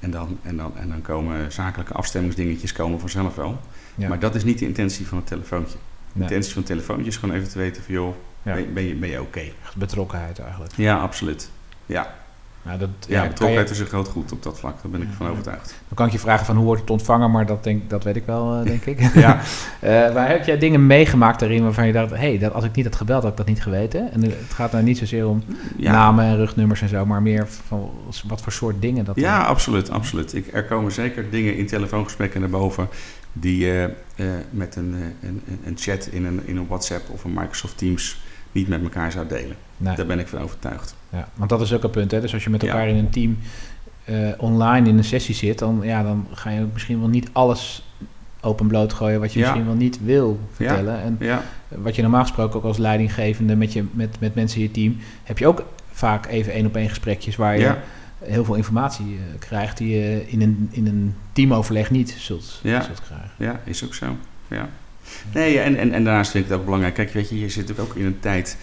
[0.00, 3.60] En dan, en dan, en dan komen zakelijke afstemmingsdingetjes komen vanzelf wel.
[3.94, 4.08] Ja.
[4.08, 5.76] Maar dat is niet de intentie van het telefoontje.
[5.76, 5.80] De
[6.12, 8.14] Nee, intentie van het telefoontje is gewoon even te weten van, joh,
[8.44, 8.54] Ja.
[8.54, 9.42] ben, ben je, ben je oké?
[9.76, 10.72] betrokkenheid eigenlijk.
[10.76, 11.50] Ja, absoluut.
[11.86, 12.14] Ja,
[12.62, 14.82] Nou, dat, ja, je- betrokkenheid is een groot goed op dat vlak.
[14.82, 15.14] Daar ben ik Ja.
[15.14, 15.66] van overtuigd.
[15.68, 18.16] Dan kan ik je vragen van hoe wordt het ontvangen, maar dat, denk, dat weet
[18.16, 19.00] ik wel, eh, denk ik.
[19.14, 19.40] Ja,
[19.80, 22.74] Eh, maar heb jij dingen meegemaakt daarin waarvan je dacht, hé, hey, dat, als ik
[22.74, 24.12] niet had gebeld, had ik dat niet geweten?
[24.12, 25.42] En het gaat nou niet zozeer om
[25.76, 25.92] ja.
[25.92, 27.90] namen en rugnummers en zo, maar meer van
[28.28, 30.34] wat voor soort dingen dat Ja, absoluut, absoluut.
[30.34, 32.88] Ik, er komen zeker dingen in telefoongesprekken naar boven
[33.32, 37.24] die je eh, met een, een, een- een chat in een, in een WhatsApp of
[37.24, 38.20] een Microsoft Teams
[38.54, 39.56] niet met elkaar zou delen.
[39.76, 40.94] Nee, Daar ben ik van overtuigd.
[41.08, 42.20] ja, want dat is ook een punt, hè?
[42.20, 42.68] Dus als je met Ja.
[42.68, 43.38] elkaar in een team
[44.04, 47.84] eh, online in een sessie zit, dan, ja, dan ga je misschien wel niet alles
[48.40, 49.44] open bloot gooien wat je Ja.
[49.46, 50.54] misschien wel niet wil Ja.
[50.54, 51.00] vertellen.
[51.02, 54.66] En Ja, wat je normaal gesproken ook als leidinggevende met, je, met, met mensen in
[54.66, 57.74] je team, heb je ook vaak even één op één gesprekjes waar je
[58.18, 62.80] heel veel informatie eh, krijgt die je in een, in een teamoverleg niet zult, Ja.
[62.82, 63.30] zult krijgen.
[63.38, 64.06] ja, is ook zo.
[64.48, 64.68] Ja.
[65.34, 66.94] Nee, en, en, en daarnaast vind ik het ook belangrijk.
[66.94, 68.56] Kijk, weet je, je zit ook in een tijd,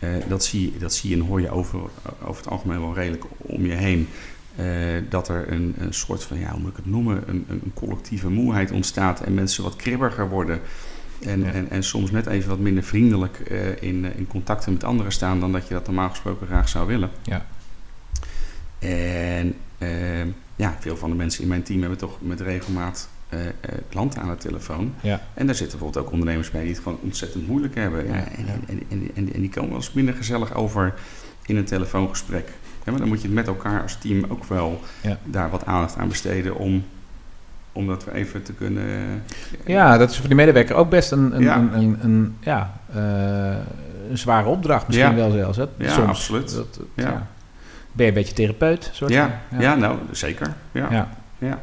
[0.00, 1.80] eh, dat, zie, je- dat zie je en hoor je over,
[2.22, 4.08] over het algemeen wel redelijk om je heen.
[4.56, 4.66] eh,
[5.08, 8.28] dat er een, een soort van, ja, hoe moet ik het noemen, een, een collectieve
[8.30, 10.60] moeheid ontstaat en mensen wat kribbiger worden.
[11.20, 11.52] En, Ja.
[11.52, 15.40] en, en soms net even wat minder vriendelijk eh, in, in contacten met anderen staan
[15.40, 17.10] dan dat je dat normaal gesproken graag zou willen.
[17.22, 17.46] Ja.
[18.78, 19.54] En
[20.56, 23.08] ja, veel van de mensen in mijn team hebben toch met regelmaat
[23.88, 24.94] klanten aan de telefoon.
[25.00, 25.20] Ja.
[25.34, 28.06] En daar zitten bijvoorbeeld ook ondernemers bij die het gewoon ontzettend moeilijk hebben.
[28.06, 28.52] Ja, Ja, en, ja.
[28.68, 30.94] En, en, en, die komen wel eens minder gezellig over
[31.46, 32.48] in een telefoongesprek.
[32.84, 35.18] Ja, maar dan moet je het met elkaar als team ook wel Ja.
[35.24, 36.84] daar wat aandacht aan besteden om,
[37.72, 39.22] om dat weer even te kunnen...
[39.66, 41.56] Ja, dat is voor die medewerker ook best een, een, Ja.
[41.56, 43.56] een, een, een- ja, eh,
[44.10, 45.14] een zware opdracht misschien Ja.
[45.14, 45.56] wel zelfs.
[45.56, 45.64] Hè?
[45.78, 46.08] Ja, Soms.
[46.08, 46.54] absoluut.
[46.54, 47.02] Dat, dat- Ja.
[47.02, 47.26] ja.
[47.92, 48.90] Ben je een beetje therapeut?
[48.92, 49.60] Soort Ja, van?
[49.60, 49.74] ja.
[49.74, 50.54] nou, zeker.
[50.72, 51.08] Ja.
[51.38, 51.62] Ja.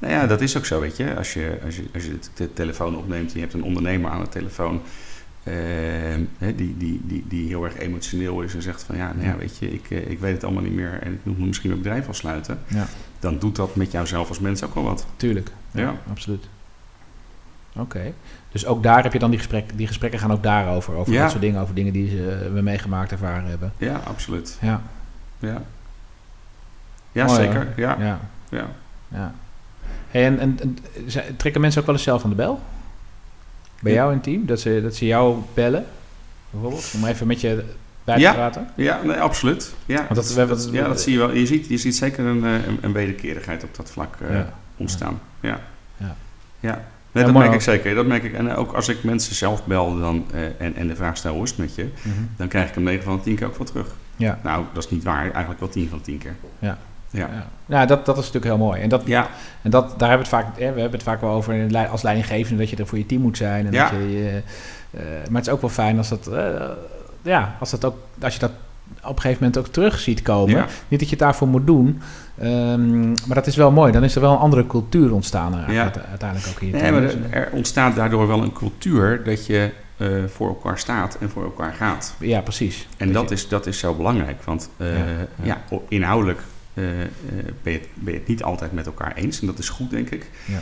[0.00, 1.16] Nou ja, dat is ook zo, weet je.
[1.16, 4.20] Als je, als je, als je de, telefoon opneemt en je hebt een ondernemer aan
[4.20, 4.82] de telefoon...
[6.38, 8.96] hè, die, die, die, die heel erg emotioneel is en zegt van...
[8.96, 10.98] ja, nou ja, weet je, ik, eh, ik weet het allemaal niet meer...
[11.02, 12.58] en ik moet misschien mijn bedrijf afsluiten...
[12.66, 12.86] Ja.
[13.18, 15.06] dan doet dat met jouzelf als mens ook wel wat.
[15.16, 15.50] Tuurlijk.
[15.70, 15.94] Ja, Ja.
[16.10, 16.48] absoluut.
[17.76, 18.12] Oké.
[18.52, 20.94] Dus ook daar heb je dan die gesprekken, die gesprekken gaan ook daarover.
[20.94, 21.20] Over Ja.
[21.20, 23.72] dat soort dingen, over dingen die ze, eh, we meegemaakt ervaren hebben.
[23.78, 24.58] Ja, absoluut.
[24.60, 24.82] Ja,
[25.38, 25.62] Ja,
[27.12, 27.68] ja Mooi, zeker.
[27.76, 27.96] ja.
[27.98, 28.20] ja,
[29.08, 29.34] ja.
[30.10, 30.78] Hey, en, en,
[31.36, 32.60] trekken mensen ook wel eens zelf aan de bel?
[33.80, 33.98] Bij Ja.
[33.98, 34.46] jou in het team?
[34.46, 35.84] Dat ze, dat ze jou bellen?
[36.50, 36.92] Bijvoorbeeld?
[36.96, 37.64] Om even met je
[38.04, 38.32] bij te Ja.
[38.32, 38.68] praten?
[38.76, 39.74] Ja, nee, absoluut.
[39.86, 41.30] Ja, Want dat- dat, we hebben- dat- ja, dat zie je wel.
[41.32, 44.52] Je ziet, je ziet zeker een, eh, een, een wederkerigheid op dat vlak eh, Ja.
[44.76, 45.20] ontstaan.
[45.40, 45.60] Ja.
[45.96, 46.16] Ja.
[46.60, 46.84] ja.
[47.12, 47.94] Nee, dat merk ik zeker.
[47.94, 48.32] Dat merk ik.
[48.34, 51.42] En ook als ik mensen zelf bel dan, eh, en, en de vraag stel hoe
[51.42, 52.14] is het met je, Mhm.
[52.36, 53.86] dan krijg ik hem 9 van de 10 keer ook wel terug.
[54.16, 54.38] Ja.
[54.42, 55.22] Nou, dat is niet waar.
[55.30, 56.34] Eigenlijk wel 10 van de 10 keer.
[56.58, 56.78] Ja.
[57.10, 57.28] Ja.
[57.32, 58.80] Ja, ja dat, dat is natuurlijk heel mooi.
[58.80, 59.28] En, dat, Ja,
[59.62, 62.02] en dat, daar hebben we het vaak, hè, we hebben het vaak wel over als
[62.02, 63.66] leidinggevende dat je er voor je team moet zijn.
[63.66, 63.90] En Ja.
[63.90, 64.42] dat je, je,
[64.90, 66.68] eh, maar het is ook wel fijn als dat, eh,
[67.22, 68.50] ja, als, dat ook, als je dat
[69.04, 70.54] op een gegeven moment ook terug ziet komen.
[70.56, 70.66] Ja.
[70.88, 72.00] Niet dat je het daarvoor moet doen,
[72.38, 73.92] ehm, maar dat is wel mooi.
[73.92, 75.82] Dan is er wel een andere cultuur ontstaan eh, Ja.
[75.82, 76.72] uite- uiteindelijk ook hier.
[76.72, 81.16] Nee, maar er, er ontstaat daardoor wel een cultuur dat je eh, voor elkaar staat
[81.20, 82.14] en voor elkaar gaat.
[82.18, 82.88] Ja, precies.
[82.96, 84.86] En dat is, dat is zo belangrijk, want eh,
[85.42, 86.49] Ja, inhoudelijk eh, eh,
[87.62, 89.40] ben, je het, ben je het niet altijd met elkaar eens.
[89.40, 90.30] En dat is goed, denk ik.
[90.46, 90.58] Ja.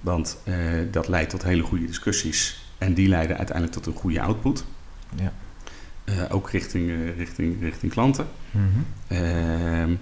[0.00, 0.54] Want eh,
[0.90, 2.64] dat leidt tot hele goede discussies.
[2.78, 4.64] En die leiden uiteindelijk tot een goede output.
[5.16, 5.32] Ja.
[6.04, 8.26] Eh, ook richting, eh, richting, richting klanten.
[8.50, 8.64] Mhm.
[9.06, 9.94] Ehm,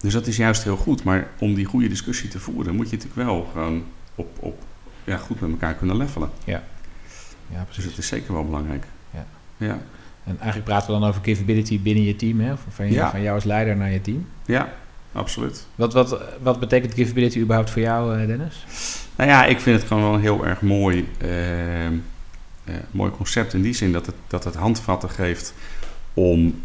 [0.00, 1.04] dus dat is juist heel goed.
[1.04, 4.62] Maar om die goede discussie te voeren, moet je natuurlijk wel gewoon op, op,
[5.04, 6.30] ja, goed met elkaar kunnen levelen.
[6.44, 6.62] Ja,
[7.48, 7.84] Dus precies.
[7.84, 8.84] dat is zeker wel belangrijk.
[9.10, 9.26] Ja.
[9.56, 9.78] Ja,
[10.24, 12.54] En eigenlijk praten we dan over givability binnen je team, hè?
[12.68, 13.10] Van, je, Ja.
[13.10, 14.26] van jou als leider naar je team.
[14.46, 14.72] ja
[15.14, 15.66] absoluut.
[15.74, 18.64] Wat, wat, wat betekent givability überhaupt voor jou, eh, Dennis?
[19.16, 21.92] Nou ja, ik vind het gewoon wel een heel erg mooi, eh, eh,
[22.90, 25.54] mooi concept in die zin dat het, dat het handvatten geeft
[26.14, 26.62] om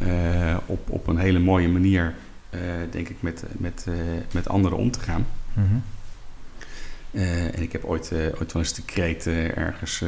[0.65, 2.13] op, op een hele mooie manier,
[2.91, 3.85] denk ik, met, met,
[4.33, 5.27] met anderen om te gaan.
[5.53, 5.75] Mhm.
[7.53, 10.03] En ik heb ooit, ooit wel eens de kreet ergens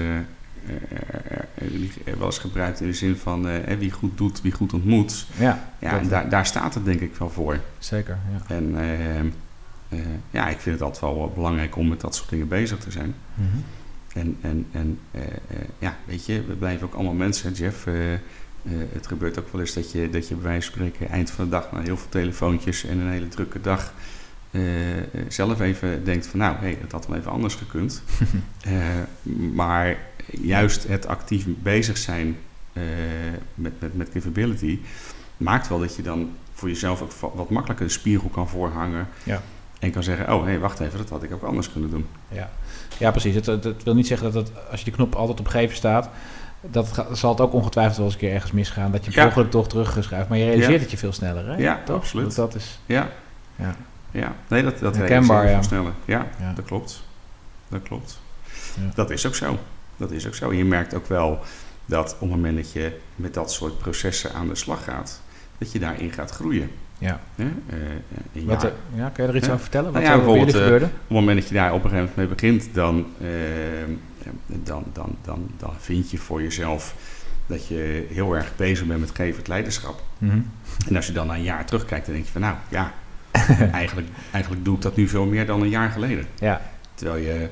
[0.68, 3.48] eh, eh, eh, wel eens gebruikt in de zin van
[3.78, 5.26] wie goed doet, wie goed ontmoet.
[5.40, 7.60] Ja, Ja, dat- en daar, daar staat het denk ik wel voor.
[7.80, 8.18] zeker.
[8.32, 8.56] Ja.
[8.56, 9.26] En eh, eh,
[10.30, 13.16] ja, ik vind het altijd wel belangrijk om met dat soort dingen bezig te zijn.
[13.34, 13.48] Mhm.
[14.14, 15.00] En, en, en
[15.80, 17.86] ja, weet je, we blijven ook allemaal mensen, Jeff.
[18.94, 21.46] het gebeurt ook wel eens dat je, dat je bij wijze van spreken eind van
[21.46, 23.94] de dag na heel veel telefoontjes en een hele drukke dag
[25.28, 28.04] zelf even denkt van nou, hey, het had wel even anders gekund.
[29.54, 29.98] Maar
[30.32, 32.38] juist het actief bezig zijn
[32.74, 32.84] eh,
[33.56, 34.80] met, met, met capability
[35.38, 39.08] maakt wel dat je dan voor jezelf ook wat makkelijker de spiegel kan voorhangen.
[39.24, 39.42] Ja.
[39.80, 42.06] En kan zeggen, oh hé, wacht even, dat had ik ook anders kunnen doen.
[42.28, 42.50] Ja.
[42.98, 43.36] ja, precies.
[43.36, 45.76] Het, het, het wil niet zeggen dat het, als je die knop altijd op geven
[45.76, 46.10] staat,
[46.62, 48.92] dat zal het ook ongetwijfeld wel eens een keer ergens misgaan.
[48.92, 50.30] Dat je per toch teruggeschuift.
[50.30, 50.80] Maar je realiseert Ja.
[50.80, 51.56] het je veel sneller, hè?
[51.56, 51.96] Ja, Toch?
[51.96, 52.26] absoluut.
[52.26, 52.80] Dat, dat is...
[52.86, 53.10] Ja,
[53.56, 53.76] Ja.
[54.12, 54.36] ja.
[54.48, 55.92] nee, dat, dat Herkenbaar, realiseer je ja.
[55.92, 56.28] veel sneller.
[56.40, 56.54] Ja, Ja.
[56.54, 57.04] dat klopt.
[57.68, 58.20] Dat klopt.
[58.76, 58.92] Ja.
[58.96, 59.60] Dat is ook zo.
[60.02, 60.50] Dat is ook zo.
[60.50, 61.40] En je merkt ook wel
[61.86, 65.22] dat op het moment dat je met dat soort processen aan de slag gaat,
[65.58, 66.72] dat je daarin gaat groeien.
[66.98, 67.22] Ja.
[67.36, 67.46] Eh,
[68.34, 69.92] een Wat, eh, ja, kun je er iets over vertellen?
[69.92, 70.86] Wat Nou ja, er bijvoorbeeld, gebeurde?
[70.86, 73.28] Op het moment dat je daar op een gegeven moment mee begint, dan, eh,
[74.46, 76.96] dan, dan, dan, dan vind je voor jezelf
[77.48, 80.04] dat je heel erg bezig bent met gevend leiderschap.
[80.18, 80.40] Mhm.
[80.88, 82.94] En als je dan na een jaar terugkijkt, dan denk je van nou ja,
[83.82, 86.26] eigenlijk, eigenlijk doe ik dat nu veel meer dan een jaar geleden.
[86.40, 86.62] Ja.
[86.94, 87.48] Terwijl je eh,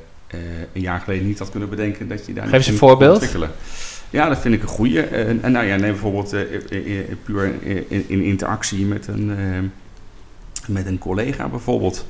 [0.73, 3.11] een jaar geleden niet had kunnen bedenken dat je daar Geef eens een voorbeeld.
[3.13, 3.51] ontwikkelen.
[4.09, 5.01] Ja, dat vind ik een goeie.
[5.01, 7.51] En, en nou ja, neem bijvoorbeeld eh, eh, eh, puur
[7.87, 9.59] in, in interactie met een, eh,
[10.67, 12.05] met een collega bijvoorbeeld.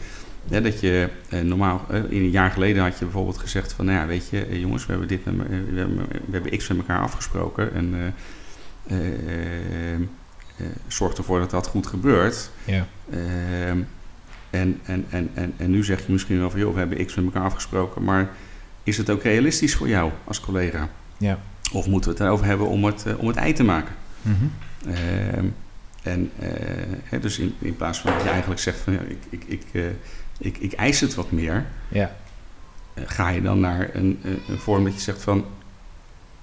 [0.45, 3.85] Ja, dat je eh, normaal, eh, in een jaar geleden had je bijvoorbeeld gezegd van,
[3.85, 5.33] nou ja, weet je, eh, jongens, we hebben dit, eh,
[5.71, 11.39] we hebben, we hebben X met elkaar afgesproken en eh, eh, eh, eh, zorg ervoor
[11.39, 12.49] dat dat goed gebeurt.
[12.65, 12.85] Ja.
[14.49, 17.15] En, en, en, en, en nu zeg je misschien wel van, joh, we hebben X
[17.15, 18.29] met elkaar afgesproken, maar
[18.83, 20.89] is het ook realistisch voor jou als collega?
[21.17, 21.39] Ja.
[21.71, 23.95] Of moeten we het erover hebben om het, eh, om het ei te maken?
[24.21, 24.35] Mhm.
[24.87, 25.45] Ehm,
[26.03, 26.49] en eh,
[27.03, 29.63] hè, dus in, in plaats van dat je eigenlijk zegt van, ja, ik, ik, ik,
[29.71, 29.81] eh,
[30.37, 32.11] ik, ik eis het wat meer, Ja.
[32.95, 35.45] ga je dan naar een, een, een vorm dat je zegt van...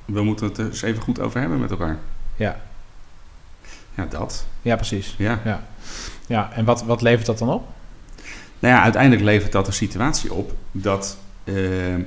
[0.05, 1.99] we moeten het er eens even goed over hebben met elkaar.
[2.37, 2.61] Ja.
[3.95, 4.47] Ja, dat.
[4.63, 5.15] Ja, precies.
[5.19, 5.41] Ja.
[5.45, 5.67] Ja,
[6.27, 6.53] ja.
[6.53, 7.69] en wat, wat levert dat dan op?
[8.59, 12.01] Nou ja, uiteindelijk levert dat een situatie op dat, eh, eh,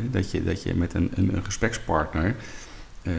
[0.00, 2.34] dat, je, dat je met een, een, een gesprekspartner
[3.02, 3.12] eh,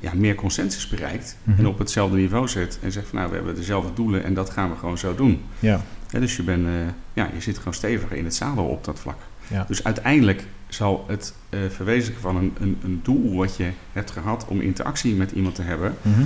[0.00, 1.58] ja, meer consensus bereikt Mhm.
[1.58, 4.50] en op hetzelfde niveau zit en zegt van nou, we hebben dezelfde doelen en dat
[4.50, 5.42] gaan we gewoon zo doen.
[5.58, 5.80] Ja.
[6.10, 6.66] Dus je, bent,
[7.12, 9.18] ja, je zit gewoon steviger in het zadel op dat vlak.
[9.46, 9.64] Ja.
[9.68, 11.34] Dus uiteindelijk zal het
[11.68, 15.62] verwezenlijken van een, een, een doel wat je hebt gehad om interactie met iemand te
[15.62, 16.22] hebben, Mhm.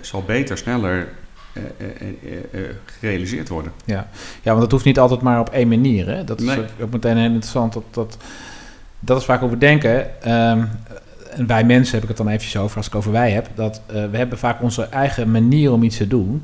[0.00, 1.08] zal beter, sneller
[2.98, 3.72] gerealiseerd worden.
[3.84, 4.08] Ja.
[4.42, 6.06] ja, want dat hoeft niet altijd maar op één manier.
[6.06, 6.24] Hè?
[6.24, 6.58] Dat is Nee.
[6.82, 7.72] ook, meteen heel interessant.
[7.72, 8.16] Dat, dat,
[9.00, 10.22] dat is waar ik over denken.
[10.22, 10.64] Ehm,
[11.30, 13.48] en wij mensen heb ik het dan eventjes over, als ik over wij heb.
[13.54, 16.42] Dat eh, we hebben vaak onze eigen manier om iets te doen.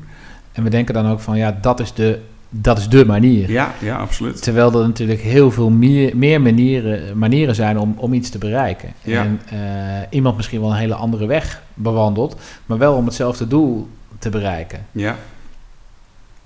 [0.51, 2.19] En we denken dan ook van, ja, dat is de,
[2.49, 3.51] dat is de manier.
[3.51, 4.43] Ja, ja, absoluut.
[4.43, 8.93] Terwijl er natuurlijk heel veel meer, meer manieren, manieren zijn om, om iets te bereiken.
[9.01, 9.21] Ja.
[9.23, 9.57] En eh,
[10.09, 13.87] iemand misschien wel een hele andere weg bewandelt, maar wel om hetzelfde doel
[14.21, 14.85] te bereiken.
[14.91, 15.15] Ja.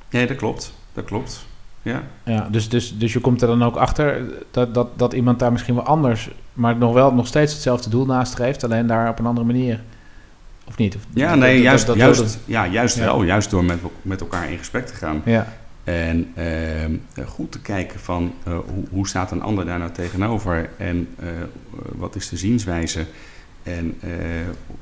[0.09, 0.73] Nee, dat klopt.
[0.93, 1.45] Dat klopt.
[1.81, 2.03] Ja.
[2.23, 5.51] Ja, dus, dus, dus je komt er dan ook achter dat, dat, dat iemand daar
[5.51, 9.25] misschien wel anders, maar nog wel nog steeds hetzelfde doel nastreeft, alleen daar op een
[9.25, 9.81] andere manier.
[10.67, 10.95] Of niet?
[10.95, 13.03] Of, Ja, dat- nee, dat- juist, dat- juist, ja, juist Ja.
[13.03, 13.23] wel.
[13.23, 15.21] Juist door met, met elkaar in gesprek te gaan.
[15.25, 15.47] ja,
[15.83, 19.91] En ehm, eh, goed te kijken van eh, hoe, hoe staat een ander daar nou
[19.91, 21.27] tegenover en eh,
[21.95, 23.05] wat is de zienswijze
[23.65, 24.09] en eh,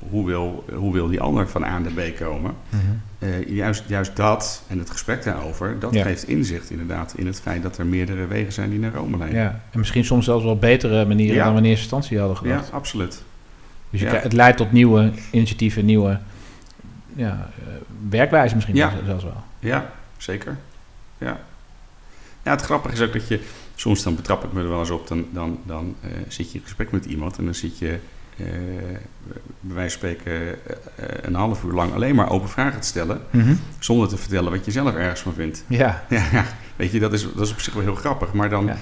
[0.10, 2.54] hoe, wil, hoe wil die ander van A naar B komen.
[2.70, 2.82] Mhm.
[3.20, 6.04] Eh, juist, juist dat en het gesprek daarover, dat Ja.
[6.04, 9.40] geeft inzicht inderdaad in het feit dat er meerdere wegen zijn die naar Rome leiden.
[9.40, 9.62] ja.
[9.72, 11.44] En misschien soms zelfs wel betere manieren Ja.
[11.44, 12.72] dan we in eerste instantie hadden Ja, gedacht.
[12.72, 13.24] absoluut.
[13.90, 14.06] Dus je Ja.
[14.08, 16.20] krijgt- het leidt tot nieuwe initiatieven, nieuwe
[17.16, 17.74] ja, eh,
[18.10, 18.94] werkwijzen misschien Ja.
[19.06, 19.44] zelfs wel.
[19.60, 20.58] Ja, zeker.
[21.18, 21.40] Ja.
[22.44, 23.40] ja, het grappige is ook dat je...
[23.76, 25.08] Soms dan betrap ik me er wel eens op.
[25.08, 25.96] Dan, dan, dan
[26.28, 27.98] zit je in gesprek met iemand en dan zit je...
[28.38, 28.46] eh,
[29.60, 30.50] bij wijze van spreken eh,
[30.96, 33.22] eh, een half uur lang alleen maar open vragen te stellen...
[33.80, 35.64] zonder te vertellen wat je zelf ergens van vindt.
[35.68, 38.34] Ja, Ja, ja, weet je, dat is, dat is op zich wel heel grappig.
[38.34, 38.76] Maar dan, Ja.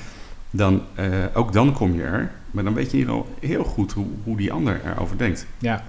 [0.49, 2.31] dan eh, ook dan kom je er.
[2.51, 5.45] Maar dan weet je ieder geval heel goed hoe, hoe die ander erover denkt.
[5.57, 5.83] ja.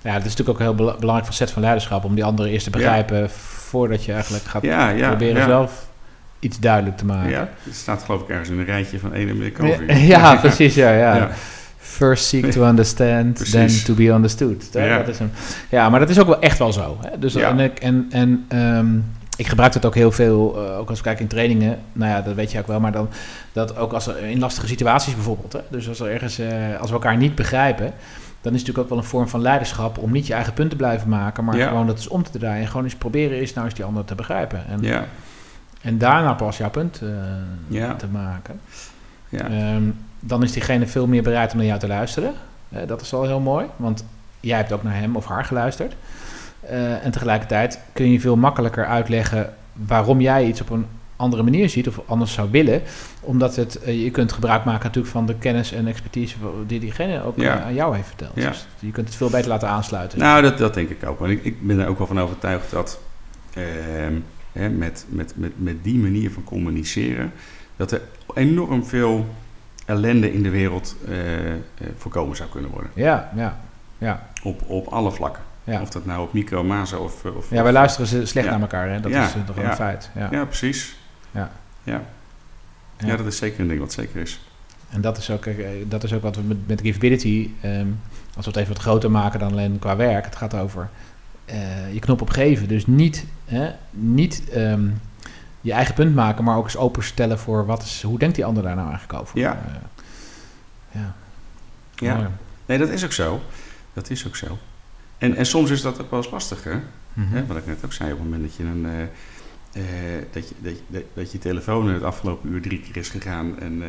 [0.00, 2.52] Ja, het is natuurlijk ook een heel bela- belangrijk facet van leiderschap om die anderen
[2.52, 2.76] eerst te Ja.
[2.84, 5.86] begrijpen voordat je eigenlijk gaat Ja, proberen zelf
[6.38, 7.30] iets duidelijk te maken.
[7.30, 9.96] Ja, het staat geloof ik ergens in een rijtje van ene meneer Covey.
[10.12, 11.30] Ja, precies, ja, ja.
[11.86, 14.72] First seek to understand, then to be understood.
[14.72, 14.98] Dat, Ja.
[14.98, 15.30] dat is een,
[15.70, 16.98] ja, maar dat is ook wel echt wel zo.
[17.00, 17.18] Hè?
[17.18, 17.48] Dus, Ja.
[17.48, 18.96] En, ik, en, en ehm,
[19.36, 21.78] ik gebruik het ook heel veel, eh, ook als we kijken in trainingen.
[21.92, 23.08] Nou ja, dat weet je ook wel, maar dan
[23.52, 25.52] dat ook als er in lastige situaties bijvoorbeeld.
[25.52, 25.60] Hè?
[25.70, 26.48] Dus als, er ergens, eh,
[26.80, 27.84] als we elkaar niet begrijpen,
[28.40, 30.70] dan is het natuurlijk ook wel een vorm van leiderschap om niet je eigen punt
[30.70, 31.68] te blijven maken, maar Ja.
[31.68, 32.60] gewoon dat eens om te draaien.
[32.62, 34.66] En gewoon eens proberen eens nou eens die ander te begrijpen.
[34.68, 35.04] En, Ja,
[35.82, 37.00] en daarna pas jouw punt
[37.70, 38.60] eh, te maken.
[39.28, 39.46] ja.
[39.48, 39.82] Ehm,
[40.26, 42.32] dan is diegene veel meer bereid om naar jou te luisteren.
[42.68, 44.04] Eh, dat is al heel mooi, want
[44.40, 45.94] jij hebt ook naar hem of haar geluisterd.
[46.60, 51.68] Eh, en tegelijkertijd kun je veel makkelijker uitleggen waarom jij iets op een andere manier
[51.68, 52.82] ziet of anders zou willen.
[53.20, 57.22] Omdat het, eh, je kunt gebruik maken natuurlijk van de kennis en expertise die diegene
[57.24, 57.62] ook Ja.
[57.62, 58.32] aan jou heeft verteld.
[58.34, 58.48] Ja.
[58.48, 60.18] Dus je kunt het veel beter laten aansluiten.
[60.18, 61.18] Nou, dat, dat denk ik ook.
[61.18, 63.00] Want ik, ik ben er ook wel van overtuigd dat
[63.54, 64.14] ehm,
[64.52, 67.32] hè, met, met, met, met die manier van communiceren,
[67.76, 68.00] dat er
[68.34, 69.26] enorm veel
[69.84, 71.58] ellende in de wereld eh, eh,
[71.96, 72.90] voorkomen zou kunnen worden.
[72.94, 73.58] Ja, ja,
[73.98, 74.28] ja.
[74.42, 75.42] Op, op alle vlakken.
[75.64, 75.80] Ja.
[75.80, 77.24] Of dat nou op micro, mazo of...
[77.24, 78.52] of ja, wij luisteren ze slecht Ja.
[78.52, 79.00] naar elkaar, hè?
[79.00, 80.10] dat Ja, is eh, toch een feit.
[80.14, 80.28] Ja.
[80.30, 80.96] Ja, precies.
[81.30, 81.50] Ja.
[81.82, 82.02] Ja.
[82.98, 83.16] Ja.
[83.16, 84.40] Dat is zeker een ding wat zeker is.
[84.90, 85.44] En dat is ook,
[85.86, 87.86] dat is ook wat we met, met Givability, ehm,
[88.36, 90.88] als we het even wat groter maken dan alleen qua werk, het gaat over
[91.92, 92.68] je knop opgeven.
[92.68, 94.88] Dus niet, hè, niet ehm,
[95.64, 98.62] je eigen punt maken, maar ook eens openstellen voor wat is, hoe denkt die ander
[98.62, 99.38] daar nou eigenlijk over.
[99.38, 99.62] Ja.
[99.66, 99.74] Eh,
[101.00, 101.14] ja.
[101.94, 102.14] Ja.
[102.16, 102.28] Mooi.
[102.66, 103.40] Nee, dat is ook zo.
[103.92, 104.58] Dat is ook zo.
[105.18, 106.74] En, en soms is dat ook wel eens lastig, hè?
[107.12, 107.46] Mhm.
[107.46, 109.02] Wat ik net ook zei, op het moment dat je, een, eh,
[110.18, 113.58] eh, dat, je, dat, je, dat, je telefoon het afgelopen uur drie keer is gegaan
[113.60, 113.82] en,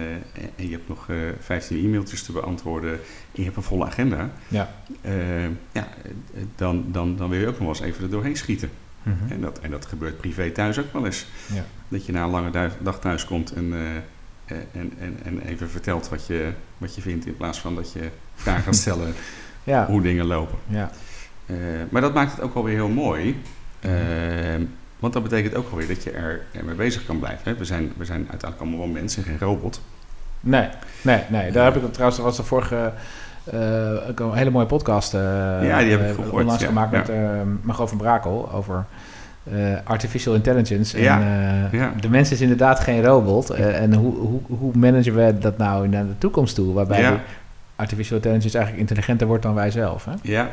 [0.57, 2.99] en- je hebt nog eh 15 e-mailtjes te beantwoorden en
[3.31, 4.69] je hebt een volle agenda, Ja.
[5.71, 5.87] ja,
[6.55, 8.69] dan, dan, dan wil je ook nog wel eens even er doorheen schieten.
[9.05, 9.31] Mhm.
[9.31, 11.25] En, dat, en dat gebeurt privé thuis ook wel eens.
[11.53, 11.63] Ja.
[11.87, 13.95] Dat je na een lange dag thuis komt en, eh,
[14.45, 17.91] eh, en, en, en even vertelt wat je, wat je vindt in plaats van dat
[17.91, 19.13] je vragen gaat stellen
[19.63, 19.85] Ja.
[19.85, 20.57] hoe dingen lopen.
[20.67, 20.91] Ja.
[21.45, 21.55] Eh,
[21.89, 23.41] maar dat maakt het ook alweer heel mooi.
[23.79, 23.91] Eh,
[24.99, 27.41] want dat betekent ook alweer dat je er, er mee bezig kan blijven.
[27.43, 27.57] Hè?
[27.57, 29.81] We, zijn, we zijn uiteindelijk allemaal wel mensen, geen robot.
[30.39, 30.69] Nee,
[31.01, 31.51] nee, nee.
[31.51, 32.93] Daar heb ik het trouwens, er was de vorige
[33.51, 35.21] een hele mooie podcast eh,
[35.61, 37.17] Ja, die heb ik eh, gehoord, onlangs ja, gemaakt met eh
[37.61, 38.85] Margot van Brakel over
[39.51, 40.97] eh, artificial intelligence.
[40.97, 41.93] En, eh, ja.
[42.01, 43.49] De mens is inderdaad geen robot.
[43.49, 46.73] Eh, en hoe, hoe, hoe managen we dat nou naar de toekomst toe?
[46.73, 47.19] Waarbij Ja.
[47.75, 50.05] artificial intelligence eigenlijk intelligenter wordt dan wij zelf.
[50.05, 50.11] Hè?
[50.21, 50.49] Ja.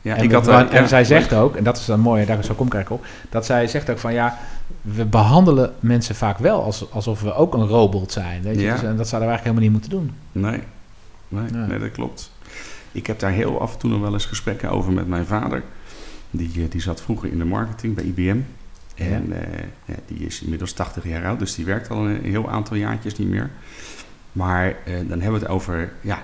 [0.00, 2.20] Ja, en, ik had, eh, en ja, zij zegt ook, en dat is dan mooi,
[2.20, 4.38] en daar zo kom ik op, dat zij zegt ook van ja,
[4.80, 8.42] we behandelen mensen vaak wel als, alsof we ook een robot zijn.
[8.42, 8.70] Weet je?
[8.70, 10.12] Dus, en dat zouden we eigenlijk helemaal niet moeten doen.
[10.32, 10.60] Nee,
[11.28, 11.66] nee, Nee.
[11.66, 12.32] nee, dat klopt.
[12.92, 15.62] Ik heb daar heel af en toe nog wel eens gesprekken over met mijn vader.
[16.30, 18.40] Die, eh, die zat vroeger in de marketing bij IBM.
[18.94, 22.50] En eh, ja, die is inmiddels 80 jaar oud, dus die werkt al een heel
[22.50, 23.50] aantal jaartjes niet meer.
[24.32, 26.22] Maar eh, dan hebben we het over ja,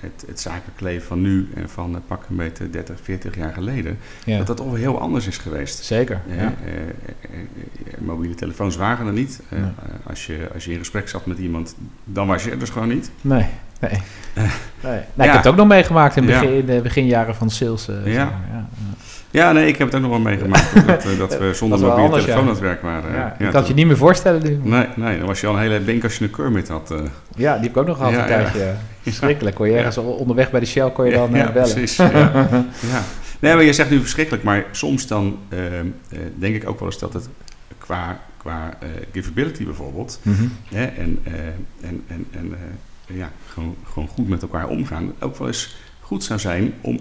[0.00, 3.52] het, het zakelijk leven van nu en van uh, pak een beetje 30, 40 jaar
[3.52, 3.98] geleden.
[4.24, 4.38] Ja.
[4.38, 5.84] Dat dat toch wel heel anders is geweest.
[5.84, 6.20] Zeker.
[6.36, 6.54] Ja.
[7.98, 9.40] mobiele telefoons waren er niet.
[9.48, 9.70] Nee.
[10.06, 12.88] als, je, als je in gesprek zat met iemand, dan was je er dus gewoon
[12.88, 13.10] niet.
[13.20, 13.46] Nee,
[13.78, 13.90] nee.
[14.34, 14.46] nee.
[14.82, 15.24] Nou, ja.
[15.24, 17.88] Ik heb het ook nog meegemaakt in, begin, in de beginjaren van sales.
[17.88, 18.32] eh, Ja.
[18.52, 18.66] ja.
[19.30, 20.74] Ja, nee, ik heb het ook nog wel meegemaakt.
[20.86, 22.48] dat, eh, dat we zonder Dat wel mobiele telefoon ja.
[22.48, 23.10] aan het werk waren.
[23.12, 24.60] Ja, Ja, ik kan het je niet meer voorstellen nu.
[24.62, 25.84] Nee, nee, dan was je al een hele...
[25.84, 26.90] Denk als je een Kermit had.
[26.90, 26.98] eh.
[27.36, 28.40] Ja, die heb ik ook nog gehad Ja, een ja.
[28.42, 28.74] tijdje.
[29.02, 29.56] Verschrikkelijk.
[29.56, 31.52] Kon je ergens onderweg bij de Shell kon je dan ja, bellen.
[31.74, 31.96] precies.
[31.96, 32.10] Ja.
[32.92, 33.02] ja.
[33.38, 34.44] Nee, maar je zegt nu verschrikkelijk.
[34.44, 35.86] Maar soms dan eh, eh,
[36.34, 37.28] denk ik ook wel eens dat het
[37.78, 40.20] qua, qua eh givability bijvoorbeeld...
[40.22, 40.42] Mhm.
[40.74, 41.32] Hè, en eh,
[41.88, 42.58] en, en, en eh,
[43.16, 45.12] ja, gewoon, gewoon goed met elkaar omgaan...
[45.18, 46.98] ook wel eens goed zou zijn om,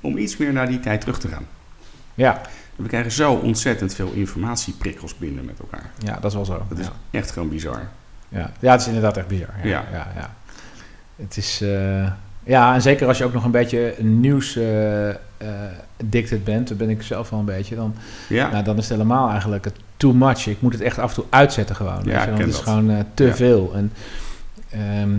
[0.00, 1.46] om iets meer naar die tijd terug te gaan.
[2.14, 2.40] Ja,
[2.76, 5.90] We krijgen zo ontzettend veel informatieprikkels binnen met elkaar.
[5.98, 6.62] ja, dat is wel zo.
[6.68, 6.92] Dat is ja.
[7.10, 7.88] echt gewoon bizar.
[8.28, 8.50] Ja.
[8.60, 9.54] ja, het is inderdaad echt bizar.
[9.62, 9.84] Ja, ja.
[9.92, 10.06] Ja.
[10.16, 10.34] ja,
[11.16, 11.60] Het is...
[11.60, 12.10] eh,
[12.42, 15.14] ja, en zeker als je ook nog een beetje nieuws eh,
[16.00, 17.94] addicted bent, dat ben ik zelf wel een beetje, dan,
[18.28, 20.46] Ja, nou, dan is het helemaal eigenlijk het too much.
[20.46, 22.00] Ik moet het echt af en toe uitzetten gewoon.
[22.04, 22.62] Ja, ik want het is dat.
[22.62, 23.72] gewoon te veel.
[23.74, 23.92] En,
[24.70, 25.10] ehm,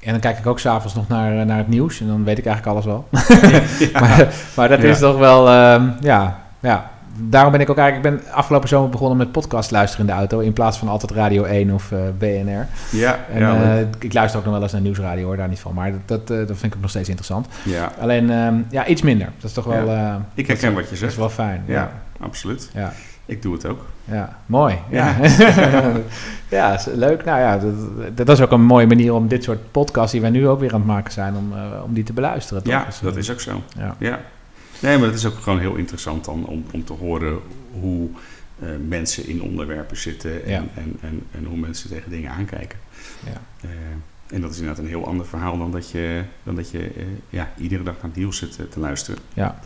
[0.00, 2.38] en dan kijk ik ook s'avonds nog naar, eh, naar het nieuws en dan weet
[2.38, 3.08] ik eigenlijk alles wel.
[3.92, 4.00] ja.
[4.00, 4.88] maar, maar dat Ja.
[4.88, 6.90] is toch wel, ehm, ja, ja.
[7.20, 10.18] Daarom ben ik ook eigenlijk, ik ben afgelopen zomer begonnen met podcast luisteren in de
[10.18, 12.66] auto, in plaats van altijd Radio 1 of eh, BNR.
[12.90, 15.60] ja, En ja, eh, ik luister ook nog wel eens naar nieuwsradio, hoor, daar niet
[15.60, 15.74] van.
[15.74, 17.46] Maar dat, dat, dat vind ik nog steeds interessant.
[17.64, 19.26] ja, Alleen, ehm, ja, iets minder.
[19.36, 19.82] Dat is toch wel...
[20.34, 21.12] ik dat herken wat je Dat zegt.
[21.12, 21.62] is wel fijn.
[21.66, 22.70] Ja, Ja, absoluut.
[22.74, 22.92] ja,
[23.28, 23.86] Ik doe het ook.
[24.04, 24.38] ja.
[24.46, 24.78] mooi.
[24.90, 25.92] Ja, Ja.
[26.58, 26.74] ja.
[26.74, 27.24] is leuk.
[27.24, 30.30] Nou ja, dat, dat is ook een mooie manier om dit soort podcasts die wij
[30.30, 32.62] nu ook weer aan het maken zijn, om, eh, om die te beluisteren.
[32.62, 32.72] toch?
[32.72, 33.62] Ja, Dus, dat eh, is ook zo.
[33.76, 33.96] Ja.
[33.98, 34.20] Ja.
[34.80, 37.38] Nee, maar het is ook gewoon heel interessant dan om, om te horen
[37.80, 38.08] hoe
[38.58, 40.62] eh, mensen in onderwerpen zitten en, Ja.
[40.74, 42.78] en, en, en hoe mensen tegen dingen aankijken.
[43.24, 43.68] Ja.
[44.30, 46.90] En dat is inderdaad een heel ander verhaal dan dat je, dan dat je
[47.30, 49.20] ja, iedere dag naar het nieuws zit te luisteren.
[49.34, 49.58] Ja.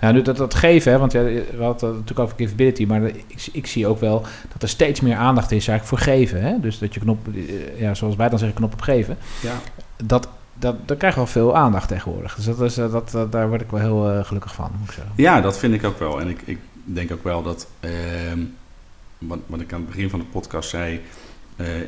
[0.00, 3.02] Nou, nu dat, dat geven, hè, want ja, we hadden het natuurlijk over givability, maar
[3.02, 6.42] ik, ik zie ook wel dat er steeds meer aandacht is eigenlijk voor geven.
[6.42, 6.60] Hè?
[6.60, 9.16] Dus dat je knop, eh, ja, zoals wij dan zeggen, knop op geven.
[9.42, 9.60] Ja.
[10.04, 12.34] Dat, dat, dat krijgt wel veel aandacht tegenwoordig.
[12.34, 14.88] Dus dat is, eh, dat, dat, daar word ik wel heel eh, gelukkig van, moet
[14.88, 15.12] ik zeggen.
[15.16, 16.20] Ja, dat vind ik ook wel.
[16.20, 18.38] En ik, ik denk ook wel dat, ehm,
[19.18, 21.00] wat, wat ik aan het begin van de podcast zei,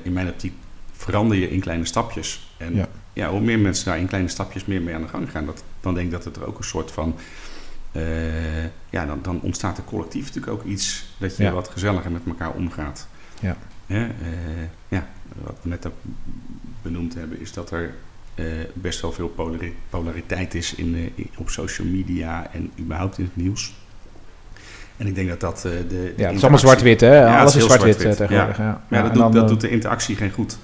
[0.03, 0.53] in mijn optiek
[0.97, 2.55] verander je in kleine stapjes.
[2.57, 2.89] En Ja.
[3.13, 3.31] ja.
[3.31, 5.95] hoe meer mensen daar in kleine stapjes meer mee aan de gang gaan, dat, dan
[5.95, 7.15] denk ik dat het er ook een soort van,
[7.97, 11.53] eh, ja, dan, dan ontstaat er collectief natuurlijk ook iets dat je Ja.
[11.53, 13.07] wat gezelliger met elkaar omgaat.
[13.41, 13.57] Ja.
[13.87, 14.01] Eh,
[14.89, 15.07] ja,
[15.43, 15.89] wat we net
[16.83, 17.95] benoemd hebben, is dat er
[18.35, 23.25] eh, best wel veel polari- polariteit is in, in- op social media en überhaupt in
[23.25, 23.75] het nieuws.
[24.97, 27.27] En ik denk dat dat de, de Ja, het is allemaal zwart-wit, hè?
[27.37, 28.57] Alles is zwart-wit eh, tegenwoordig.
[28.59, 28.65] Ja.
[28.65, 30.59] Ja, Ja, dat, doet, dan, dat doet de interactie geen goed.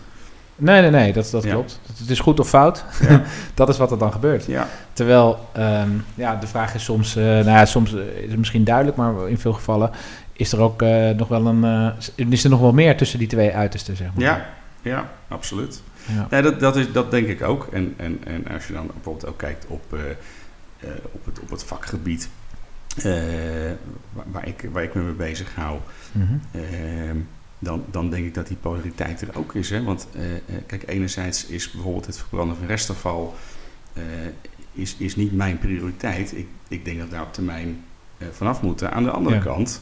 [0.63, 1.53] Nee, nee, nee, dat, dat Ja.
[1.53, 1.81] klopt.
[1.99, 2.85] Het, is goed of fout.
[3.09, 3.23] Ja.
[3.55, 4.45] dat is wat er dan gebeurt.
[4.45, 8.39] Ja, Terwijl, ehm, ja, de vraag is soms, eh, nou ja, soms eh, is het
[8.39, 9.91] misschien duidelijk, maar in veel gevallen
[10.33, 13.55] is er ook eh, nog wel een, is er nog wel meer tussen die twee
[13.55, 14.25] uitersten, zeg maar.
[14.25, 14.47] ja,
[14.83, 15.83] ja absoluut.
[16.07, 16.27] Ja.
[16.31, 17.69] Nee, dat, dat, is, dat denk ik ook.
[17.73, 19.83] En, en, en als je dan bijvoorbeeld ook kijkt op,
[21.13, 22.29] op, het, op het vakgebied
[23.03, 25.79] waar, waar ik, waar ik me mee bezig hou,
[26.13, 26.33] Mhm.
[26.53, 27.17] Ehm,
[27.63, 29.71] dan, dan denk ik dat die polariteit er ook is.
[29.71, 29.83] Hè?
[29.83, 33.35] Want eh, eh, kijk, enerzijds is bijvoorbeeld het verbranden van restafval
[33.93, 34.03] eh,
[34.73, 36.37] is, is niet mijn prioriteit.
[36.37, 37.85] Ik, ik denk dat we daar op termijn
[38.19, 38.93] eh, vanaf moeten.
[38.93, 39.43] Aan de andere Ja.
[39.43, 39.81] kant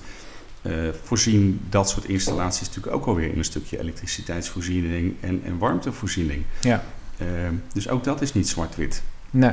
[1.02, 6.44] voorzien dat soort installaties natuurlijk ook alweer in een stukje elektriciteitsvoorziening en, en warmtevoorziening.
[6.60, 6.84] Ja.
[7.18, 9.02] Ehm, dus ook dat is niet zwart-wit.
[9.30, 9.50] Nee.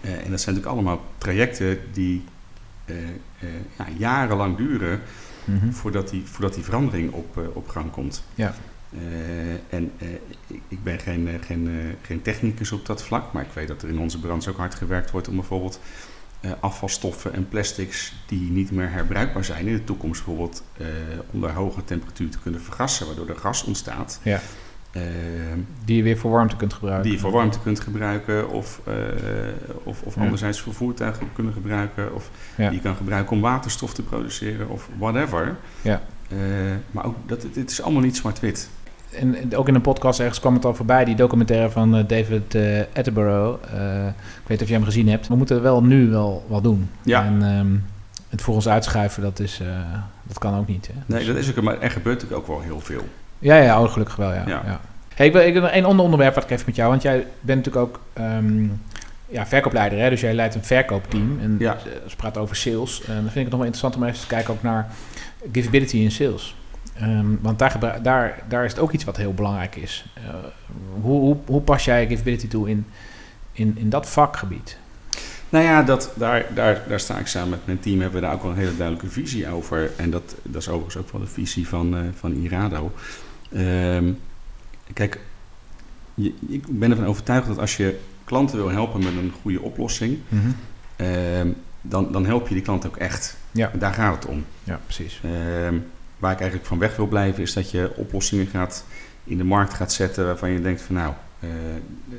[0.00, 2.24] En dat zijn natuurlijk allemaal trajecten die
[3.78, 5.00] ja, jarenlang duren
[5.48, 5.70] Mhm.
[5.70, 8.24] voordat die, voordat die verandering op, eh, op gang komt.
[8.34, 8.54] Ja.
[8.92, 8.98] Eh,
[9.68, 10.08] en eh,
[10.68, 13.98] ik, ben geen, geen, geen technicus op dat vlak, maar ik weet dat er in
[13.98, 15.80] onze branche ook hard gewerkt wordt om bijvoorbeeld
[16.60, 20.64] afvalstoffen en plastics die niet meer herbruikbaar zijn in de toekomst bijvoorbeeld
[21.30, 24.20] onder hoge temperatuur te kunnen vergassen, waardoor er gas ontstaat.
[24.22, 24.40] Ja.
[24.92, 25.02] Eh,
[25.84, 27.02] Die je weer voor warmte kunt gebruiken.
[27.04, 28.94] Die je voor warmte kunt gebruiken of, uh,
[29.82, 30.20] of, of Ja.
[30.20, 32.14] anderzijds voor voertuigen kunnen gebruiken.
[32.14, 32.68] Of Ja.
[32.68, 35.56] die je kan gebruiken om waterstof te produceren of whatever.
[35.82, 36.00] Ja.
[36.30, 36.36] Eh,
[36.90, 38.70] maar ook, dat, het is allemaal niet zwart-wit.
[39.18, 42.04] En en ook in een podcast ergens kwam het al voorbij, die documentaire van eh,
[42.08, 43.64] David eh, Attenborough.
[43.72, 44.12] Eh, ik
[44.46, 45.28] weet niet of je hem gezien hebt.
[45.28, 46.90] We moeten wel nu wel wat doen.
[47.02, 47.24] Ja.
[47.24, 47.76] En ehm,
[48.28, 49.66] het voor ons uitschuiven, dat, is, eh,
[50.22, 50.86] dat kan ook niet.
[50.86, 50.92] Hè?
[51.06, 53.04] Nee, Dus- dat is ook, maar er gebeurt natuurlijk ook wel heel veel.
[53.38, 54.42] Ja, ja, oh, gelukkig wel, ja.
[54.46, 54.62] Ja.
[54.64, 54.80] ja.
[55.14, 57.02] Hey, ik wil ik wil nog één ander onderwerp wat ik even met jou, want
[57.02, 58.64] jij bent natuurlijk ook ehm,
[59.28, 60.10] ja, verkoopleider, hè?
[60.10, 61.38] dus jij leidt een verkoopteam.
[61.40, 61.72] En Ja.
[61.72, 64.20] als we praten over sales, en dan vind ik het nog wel interessant om even
[64.20, 64.86] te kijken ook naar
[65.52, 66.56] givability in sales.
[66.94, 70.06] Ehm, want daar, daar, daar is het ook iets wat heel belangrijk is.
[70.14, 70.22] Eh,
[71.00, 72.86] hoe, hoe, hoe pas jij givability toe in,
[73.52, 74.78] in, in dat vakgebied?
[75.48, 78.00] Nou ja, dat, daar, daar, daar sta ik samen met mijn team.
[78.00, 79.90] Hebben we daar ook wel een hele duidelijke visie over.
[79.96, 82.92] En dat, dat is overigens ook wel de visie van, eh, van Irado.
[83.52, 84.12] Ehm,
[84.92, 85.20] kijk,
[86.14, 90.18] je, ik ben ervan overtuigd dat als je klanten wil helpen met een goede oplossing,
[90.96, 91.48] ehm,
[91.80, 93.36] dan, dan help je die klant ook echt.
[93.50, 93.70] Ja.
[93.78, 94.44] Daar gaat het om.
[94.64, 95.20] Ja, precies.
[95.24, 95.74] Ehm,
[96.18, 98.84] waar ik eigenlijk van weg wil blijven, is dat je oplossingen gaat
[99.24, 101.48] in de markt gaat zetten waarvan je denkt van nou, eh,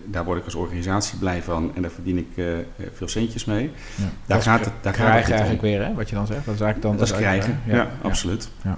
[0.05, 3.45] daar word ik als organisatie blij van en daar verdien ik eh, eh, veel centjes
[3.45, 3.71] mee.
[3.95, 4.03] Ja.
[4.03, 5.31] Daar Dat gaat het, daar niet om.
[5.31, 6.45] eigenlijk weer, hè, wat je dan zegt.
[6.45, 7.75] Dat is eigenlijk dan Dat is krijgen, hè?
[7.75, 8.49] ja, absoluut.
[8.63, 8.77] Ja.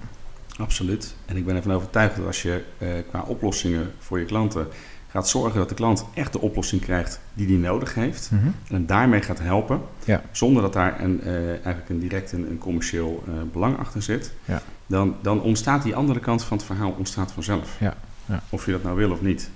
[0.61, 1.15] Absoluut.
[1.25, 4.67] En ik ben ervan overtuigd dat als je eh, qua oplossingen voor je klanten
[5.09, 8.45] gaat zorgen dat de klant echt de oplossing krijgt die die nodig heeft, Mhm.
[8.45, 10.21] en hem daarmee gaat helpen, Ja.
[10.31, 14.33] zonder dat daar een, eh, eigenlijk een direct een, een commercieel eh, belang achter zit,
[14.45, 14.61] Ja.
[14.87, 17.77] dan, dan ontstaat die andere kant van het verhaal ontstaat vanzelf.
[17.79, 17.93] Ja,
[18.25, 18.41] ja.
[18.49, 19.49] Of je dat nou wil of niet.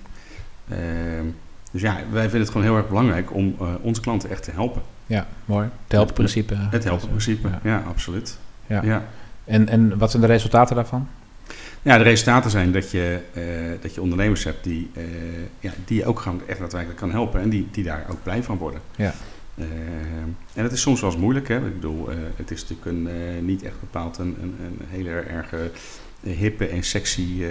[0.68, 1.24] Ehm,
[1.70, 4.82] dus ja, wij vinden het gewoon heel erg belangrijk om onze klanten echt te helpen.
[5.06, 5.64] Ja, mooi.
[5.82, 6.54] Het helpenprincipe.
[6.58, 7.60] Het helpenprincipe, Ja.
[7.62, 8.38] ja, absoluut.
[8.66, 9.02] Ja.
[9.46, 11.08] En, en wat zijn de resultaten daarvan?
[11.82, 13.42] Ja, de resultaten zijn dat je, eh,
[13.80, 15.04] dat je ondernemers hebt die, eh,
[15.60, 18.42] ja, die je ook gewoon echt daadwerkelijk kan helpen en die, die daar ook blij
[18.42, 18.80] van worden.
[18.96, 19.14] Ja.
[19.54, 19.64] Eh,
[20.54, 21.48] en het is soms wel eens moeilijk.
[21.48, 21.56] Hè?
[21.56, 25.54] Ik bedoel, het is natuurlijk een, niet echt bepaald een, een, een hele erg
[26.20, 27.44] hippe en sexy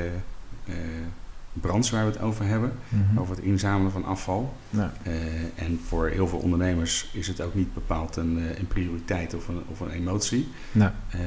[1.62, 2.74] branche waar we het over hebben.
[2.90, 3.20] Mhm.
[3.20, 4.54] Over het inzamelen van afval.
[4.70, 5.14] Eh,
[5.56, 9.48] en voor heel veel ondernemers is het ook niet bepaald een, eh, een prioriteit of
[9.48, 10.48] een, of een emotie.
[10.74, 11.20] Eh,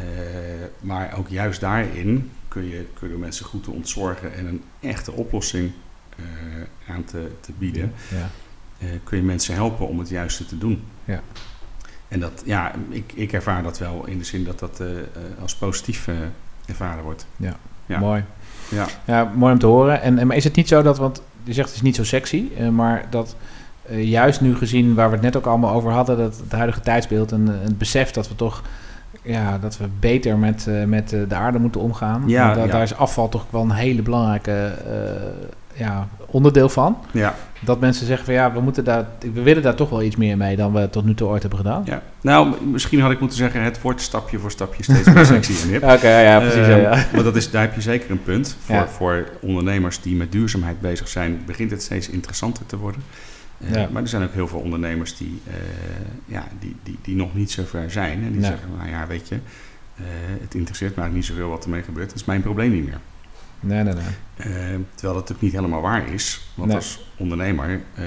[0.81, 5.73] maar ook juist daarin kun je, kunnen mensen goed te ontzorgen en een echte oplossing
[6.89, 7.93] aan te, te bieden.
[8.11, 8.31] ja.
[9.05, 10.85] Kun je mensen helpen om het juiste te doen.
[11.05, 11.23] Ja.
[12.09, 14.83] En dat, ja, ik, ik ervaar dat wel in de zin dat dat
[15.41, 16.09] als positief
[16.67, 17.27] ervaren wordt.
[17.37, 17.57] Ja.
[17.87, 18.25] mooi.
[18.69, 18.87] Ja.
[19.05, 20.03] Ja, mooi om te horen.
[20.03, 22.45] En, maar is het niet zo dat, want je zegt het is niet zo sexy,
[22.59, 23.37] eh, maar dat
[23.89, 26.81] eh, juist nu gezien waar we het net ook allemaal over hadden, dat het huidige
[26.81, 28.63] tijdsbeeld en eh, het besef dat we toch
[29.23, 32.23] ja, dat we beter met, met de aarde moeten omgaan.
[32.27, 32.71] Ja, Want da- ja.
[32.71, 34.73] Daar is afval toch wel een hele belangrijke
[35.79, 36.97] ja, onderdeel van.
[37.13, 40.17] Ja, Dat mensen zeggen van ja, we, moeten daar, we willen daar toch wel iets
[40.17, 41.83] meer mee dan we tot nu toe ooit hebben gedaan.
[41.87, 42.03] ja.
[42.21, 45.69] Nou, misschien had ik moeten zeggen, het wordt stapje voor stapje steeds meer sexy en
[45.69, 45.83] hip.
[45.83, 46.59] Oké, ja, precies.
[46.67, 47.05] Ehm, ja.
[47.13, 48.57] Maar dat is, daar heb je zeker een punt.
[48.61, 48.89] Voor, Ja.
[48.89, 53.03] voor ondernemers die met duurzaamheid bezig zijn, begint het steeds interessanter te worden.
[53.61, 53.89] Eh, Ja.
[53.93, 55.55] Maar er zijn ook heel veel ondernemers die, eh,
[56.25, 58.13] ja, die, die, die nog niet zo ver zijn.
[58.25, 58.51] En die Nee.
[58.51, 60.03] zeggen, nou ja, weet je, eh,
[60.41, 62.09] het interesseert me eigenlijk niet zoveel wat ermee gebeurt.
[62.09, 62.99] Dat is mijn probleem niet meer.
[63.61, 64.03] Nee, nee, nee.
[64.37, 66.41] Eh, terwijl dat natuurlijk niet helemaal waar is.
[66.55, 66.77] Want Nee.
[66.77, 68.05] als ondernemer eh,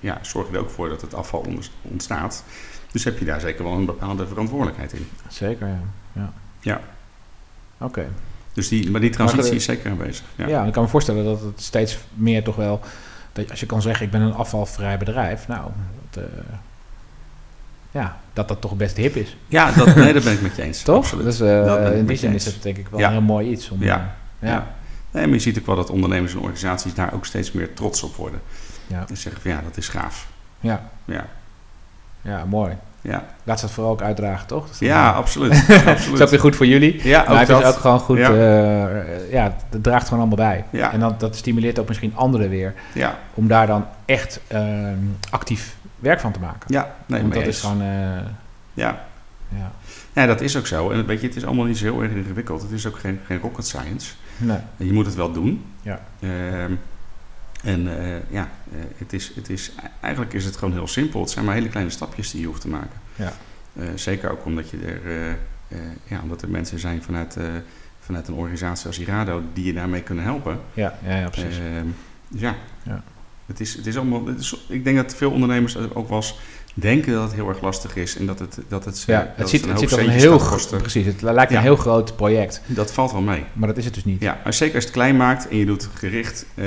[0.00, 1.46] ja, zorg je er ook voor dat het afval
[1.82, 2.44] ontstaat.
[2.92, 5.08] Dus heb je daar zeker wel een bepaalde verantwoordelijkheid in.
[5.28, 5.80] Zeker, ja.
[6.12, 6.32] Ja.
[6.60, 6.80] Ja.
[7.78, 8.06] Oké.
[8.52, 10.24] Dus die, maar die transitie Maar, is zeker aanwezig.
[10.36, 10.46] Ja.
[10.46, 10.64] Ja.
[10.64, 12.80] ik kan me voorstellen dat het steeds meer toch wel...
[13.32, 15.48] Dat als je kan zeggen, ik ben een afvalvrij bedrijf.
[15.48, 15.70] Nou,
[16.10, 16.28] dat, eh,
[17.90, 19.36] ja, dat dat toch best hip is.
[19.48, 20.82] Ja, dat, nee, daar ben ik met je eens.
[20.92, 21.10] Toch?
[21.22, 23.06] Dus eh, Dat in die zin is het denk ik wel Ja.
[23.06, 23.70] een heel mooi iets.
[23.70, 24.14] Om, Ja.
[24.38, 24.74] ja.
[25.14, 28.02] Nee, maar je ziet ook wel dat ondernemers en organisaties daar ook steeds meer trots
[28.02, 28.40] op worden.
[28.86, 29.04] Ja.
[29.08, 30.26] En zeggen van ja, dat is gaaf.
[30.60, 30.90] Ja.
[31.04, 31.26] Ja,
[32.22, 32.76] ja, mooi.
[33.00, 33.24] ja.
[33.44, 34.62] Laat ze dat vooral ook uitdragen, toch?
[34.64, 35.50] Dat is ja absoluut.
[35.68, 36.30] Dat is ook absoluut.
[36.30, 37.08] weer goed voor jullie.
[37.08, 37.64] Ja, maar het is dat.
[37.74, 38.18] ook gewoon goed.
[38.18, 38.30] Ja.
[38.30, 40.64] eh, ja, het draagt gewoon allemaal bij.
[40.70, 40.92] Ja.
[40.92, 42.74] En dat, dat stimuleert ook misschien anderen weer.
[42.92, 44.98] Ja, Om daar dan echt ehm,
[45.30, 46.60] actief werk van te maken.
[46.66, 47.80] ja, nee, Want dat is gewoon...
[47.80, 47.86] eh,
[48.74, 49.04] Ja.
[49.48, 49.72] ja.
[50.12, 50.90] ja, dat is ook zo.
[50.90, 52.62] En weet je, het is allemaal niet zo heel erg ingewikkeld.
[52.62, 54.12] Het is ook geen, geen rocket science.
[54.36, 54.58] Nee.
[54.76, 55.64] Je moet het wel doen.
[55.82, 56.06] Ja.
[56.20, 56.72] Ehm,
[57.64, 61.20] en eh, ja, eh, het is, het is, eigenlijk is het gewoon heel simpel.
[61.20, 63.00] Het zijn maar hele kleine stapjes die je hoeft te maken.
[63.16, 63.32] Ja.
[63.72, 65.36] Eh, zeker ook omdat, je er,
[66.04, 67.36] ja, omdat er mensen zijn vanuit,
[68.00, 70.60] vanuit een organisatie als Irado die je daarmee kunnen helpen.
[70.74, 71.58] Ja, ja, ja, precies.
[71.58, 71.86] Ehm,
[72.28, 72.56] dus ja,
[73.46, 76.38] Het is, het is allemaal, het is, ik denk dat veel ondernemers ook wel eens
[76.74, 79.48] denken dat het heel erg lastig is en dat het, dat het, ja, dat het
[79.48, 80.78] ziet, het als een heel kosten.
[80.78, 83.44] precies, het lijkt een heel groot project, Dat valt wel mee.
[83.52, 84.20] maar dat is het dus niet.
[84.20, 86.64] Ja, maar zeker als je het klein maakt en je doet gericht eh,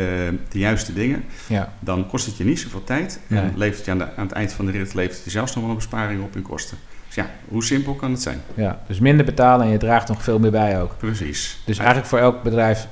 [0.50, 3.20] de juiste dingen, Ja, dan kost het je niet zoveel tijd.
[3.28, 3.52] En Nee.
[3.56, 5.62] levert je aan, de, aan het eind van de rit levert het je zelfs nog
[5.64, 6.78] wel een besparing op in kosten.
[7.06, 8.42] Dus ja, hoe simpel kan het zijn?
[8.54, 8.82] ja.
[8.88, 10.98] dus minder betalen en je draagt nog veel meer bij ook.
[10.98, 11.60] Precies.
[11.66, 12.88] Dus eigenlijk voor elk bedrijf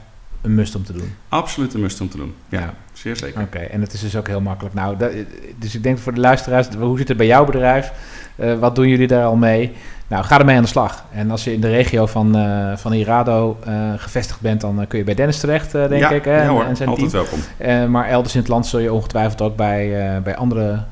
[0.46, 1.14] een must om te doen.
[1.30, 2.34] Absoluut een must om te doen.
[2.50, 2.74] Ja, Ja.
[2.94, 3.42] zeer zeker.
[3.42, 4.76] Oké, en het is dus ook heel makkelijk.
[4.76, 5.12] Nou, dat,
[5.60, 7.92] dus ik denk voor de luisteraars, hoe zit het bij jouw bedrijf?
[8.36, 9.72] Eh, wat doen jullie daar al mee?
[10.08, 11.06] Nou, ga ermee aan de slag.
[11.12, 14.98] En als je in de regio van, eh van Irado eh, gevestigd bent, dan kun
[15.00, 16.26] je bij Dennis terecht, denk ja, ik.
[16.26, 16.36] Hè?
[16.36, 17.24] ja en, hoor, en zijn altijd team.
[17.58, 17.92] welkom.
[17.92, 20.84] Maar elders in het land zul je ongetwijfeld ook bij, bij andere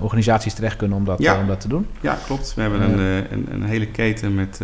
[0.00, 1.38] organisaties terecht kunnen om dat, Ja.
[1.40, 1.86] om dat te doen.
[2.00, 2.54] Ja, klopt.
[2.54, 2.98] We hebben een,
[3.30, 4.60] een, een hele keten met,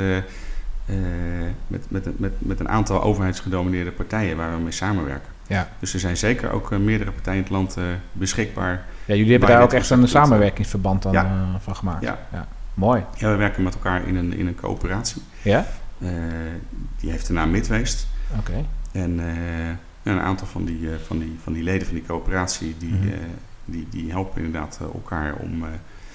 [0.97, 5.31] eh, met, met, een- met, met een aantal overheidsgedomineerde partijen waar we mee samenwerken.
[5.47, 5.69] Ja.
[5.79, 8.85] Dus er zijn zeker ook eh, meerdere partijen in het land eh, beschikbaar.
[9.05, 11.47] Ja, jullie hebben daar ook echt een samenwerkingsverband dan, Ja.
[11.61, 12.03] van gemaakt.
[12.03, 12.19] Ja.
[12.75, 13.03] Mooi.
[13.17, 15.23] Ja, we werken met elkaar in een, in een coöperatie.
[15.43, 15.67] Ja?
[17.01, 18.07] Die heeft de naam Midweest.
[18.39, 18.65] Oké.
[18.93, 19.21] En
[20.03, 23.09] ja, een aantal van die, van, die, van die leden van die coöperatie, die, Mhm.
[23.65, 25.65] die, die helpen inderdaad elkaar om,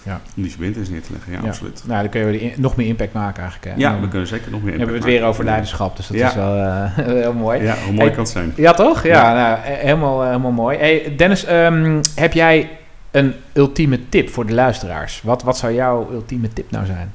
[0.08, 0.22] Ja.
[0.36, 1.32] om die verbindenis neer te leggen.
[1.32, 1.48] Ja, Ja.
[1.48, 1.84] absoluut.
[1.86, 3.74] Nou, dan kun je nog meer impact maken eigenlijk.
[3.76, 3.82] Hè?
[3.82, 5.34] Ja, Dan we kunnen zeker nog meer hebben we het impact weer maken.
[5.34, 6.28] over leiderschap, dus dat Ja.
[6.30, 7.62] is wel eh, heel mooi.
[7.64, 8.54] Ja, hoe mooi Hey, kan het zijn.
[8.56, 9.04] Ja, toch?
[9.04, 9.34] Ja.
[9.34, 10.78] Nou, helemaal, eh, helemaal mooi.
[10.78, 12.70] Hey, Dennis, ehm, heb jij
[13.12, 15.22] een ultieme tip voor de luisteraars?
[15.22, 17.14] Wat, wat zou jouw ultieme tip nou zijn?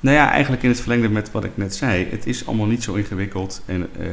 [0.00, 2.06] Nou ja, eigenlijk in het verlengde met wat ik net zei.
[2.10, 4.06] Het is allemaal niet zo ingewikkeld en eh,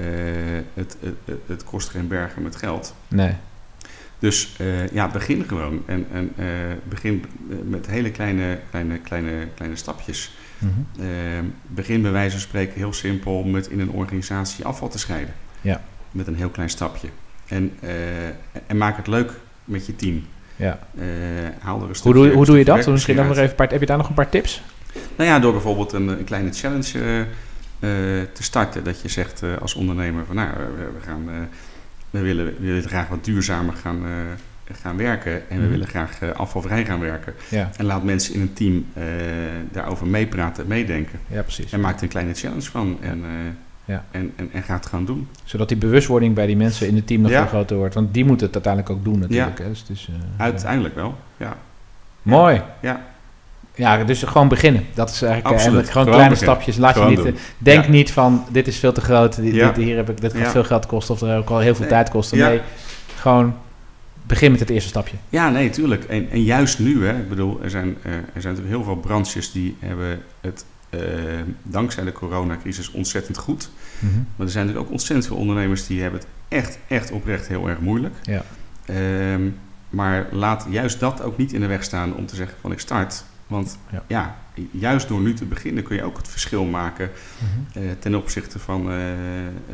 [0.73, 2.95] het, het, het, het kost geen bergen met geld.
[3.07, 3.31] Nee.
[4.21, 5.83] Dus eh, ja, begin gewoon.
[5.85, 6.45] En, en eh,
[6.89, 10.35] begin eh, met hele kleine, kleine, kleine, kleine stapjes.
[10.57, 11.43] Mhm.
[11.67, 15.33] Begin bij wijze van spreken heel simpel met in een organisatie afval te scheiden.
[15.61, 15.81] Ja.
[16.11, 17.07] Met een heel klein stapje.
[17.47, 17.73] En,
[18.67, 19.31] en maak het leuk
[19.63, 20.23] met je team.
[20.55, 20.79] Ja.
[21.59, 22.87] Haal er een Hoe, doe, hoe doe je dat?
[22.87, 24.61] Misschien nog even een paar, heb je daar nog een paar tips?
[25.15, 27.25] nou ja, door bijvoorbeeld een, een kleine challenge
[28.33, 28.83] te starten.
[28.83, 31.49] Dat je zegt als ondernemer van nou, we, we gaan,
[32.11, 34.11] we, willen, we willen graag wat duurzamer gaan, eh,
[34.81, 35.49] gaan werken.
[35.49, 35.69] En we Mhm.
[35.71, 37.33] willen graag eh, afvalvrij gaan werken.
[37.49, 39.03] Ja, En laat mensen in een team eh,
[39.71, 41.19] daarover meepraten, meedenken.
[41.27, 41.71] ja precies.
[41.71, 42.97] En maak er een kleine challenge van.
[43.01, 43.23] En,
[43.85, 44.05] Ja.
[44.11, 45.27] en, en, en ga het gewoon doen.
[45.43, 47.37] Zodat die bewustwording bij die mensen in het team nog Ja.
[47.39, 47.93] veel groter wordt.
[47.93, 49.57] Want die moeten het uiteindelijk ook doen natuurlijk.
[49.59, 49.67] Hè?
[49.67, 51.17] Dus het is, Uiteindelijk wel.
[51.37, 51.57] Ja.
[52.21, 52.61] Mooi.
[52.81, 53.01] Ja.
[53.75, 54.85] Ja, dus gewoon beginnen.
[54.93, 55.85] Dat is eigenlijk eh, Absoluut.
[55.85, 56.55] en gewoon, Gewoon kleine beginnen.
[56.55, 56.77] stapjes.
[56.77, 57.35] Laat Gewoon je niet, doen.
[57.35, 57.89] eh, denk Ja.
[57.91, 59.35] niet van dit is veel te groot.
[59.35, 59.71] Dit, Ja.
[59.71, 60.51] dit, hier heb ik, dit gaat Ja.
[60.51, 61.89] veel geld kosten of er ook al heel veel Nee.
[61.93, 62.37] tijd kosten.
[62.37, 62.61] Nee,
[63.15, 63.55] gewoon
[64.23, 65.15] begin met het eerste stapje.
[65.29, 66.03] Ja, nee, tuurlijk.
[66.03, 68.95] En, en juist nu, hè, ik bedoel, er zijn, eh, er zijn natuurlijk heel veel
[68.95, 70.65] branches die hebben het
[71.63, 73.69] dankzij de coronacrisis ontzettend goed.
[73.99, 77.69] Maar er zijn natuurlijk ook ontzettend veel ondernemers die hebben het echt, echt oprecht heel
[77.69, 78.15] erg moeilijk.
[78.23, 78.43] Ja.
[78.85, 79.41] Ehm,
[79.89, 82.79] maar laat juist dat ook niet in de weg staan om te zeggen van ik
[82.79, 83.23] start.
[83.51, 84.03] Want Ja.
[84.07, 84.35] ja,
[84.71, 87.11] juist door nu te beginnen kun je ook het verschil maken
[87.73, 89.17] eh, ten opzichte van, eh, eh,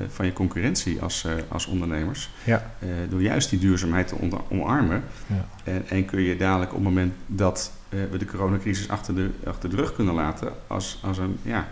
[0.10, 2.30] van je concurrentie als, als ondernemers.
[2.44, 2.72] Ja.
[3.10, 5.04] Door juist die duurzaamheid te onder- omarmen.
[5.28, 5.46] Ja.
[5.64, 9.70] En, en kun je dadelijk op het moment dat we de coronacrisis achter de, achter
[9.70, 11.68] de rug kunnen laten, als, als een, ja,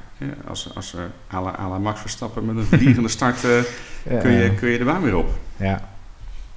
[0.47, 0.95] als, als
[1.33, 3.39] à la, à la Max Verstappen met een vliegende start,
[4.21, 5.29] kun, je, kun je de baan weer op.
[5.57, 5.89] ja.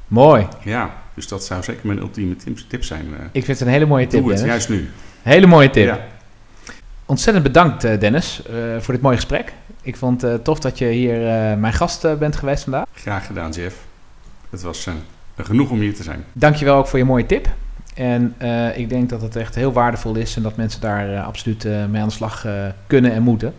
[0.09, 0.47] Mooi.
[0.65, 2.37] Ja, dus dat zou zeker mijn ultieme
[2.69, 3.07] tip, zijn.
[3.33, 4.89] Ik vind het een hele mooie tip, Doe het, juist nu.
[5.23, 5.87] Hele mooie tip.
[5.87, 5.99] Ja.
[7.07, 9.53] Ontzettend bedankt, eh, Dennis, eh, voor dit mooie gesprek.
[9.83, 12.85] Ik vond het tof dat je hier eh, mijn gast eh, bent geweest vandaag.
[12.95, 13.77] Graag gedaan, Jeff.
[14.51, 14.95] Het was eh,
[15.45, 16.25] genoeg om hier te zijn.
[16.33, 17.49] Dankjewel ook voor je mooie tip.
[17.95, 21.27] En eh, ik denk dat het echt heel waardevol is en dat mensen daar eh,
[21.27, 22.53] absoluut eh, mee aan de slag eh,
[22.87, 23.55] kunnen en moeten.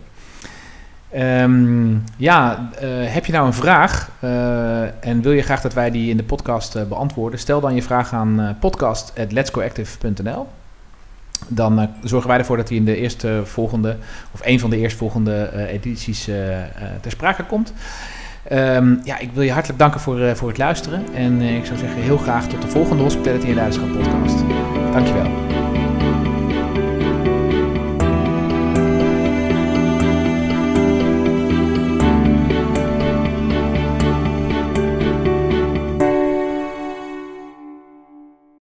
[1.10, 5.90] Ehm, ja, eh, heb je nou een vraag eh, en wil je graag dat wij
[5.90, 7.38] die in de podcast eh, beantwoorden?
[7.38, 10.46] Stel dan je vraag aan podcast.letsgoactive.nl.
[11.48, 13.96] Dan uh, zorgen wij ervoor dat die in de eerste volgende,
[14.32, 16.34] of een van de eerstvolgende uh, edities uh,
[17.00, 17.72] ter sprake komt.
[18.52, 21.02] Um, ja, ik wil je hartelijk danken voor, voor het luisteren.
[21.14, 24.38] En ik zou zeggen heel graag tot de volgende Hospitality en Leiderschap podcast.
[24.92, 25.39] Dankjewel.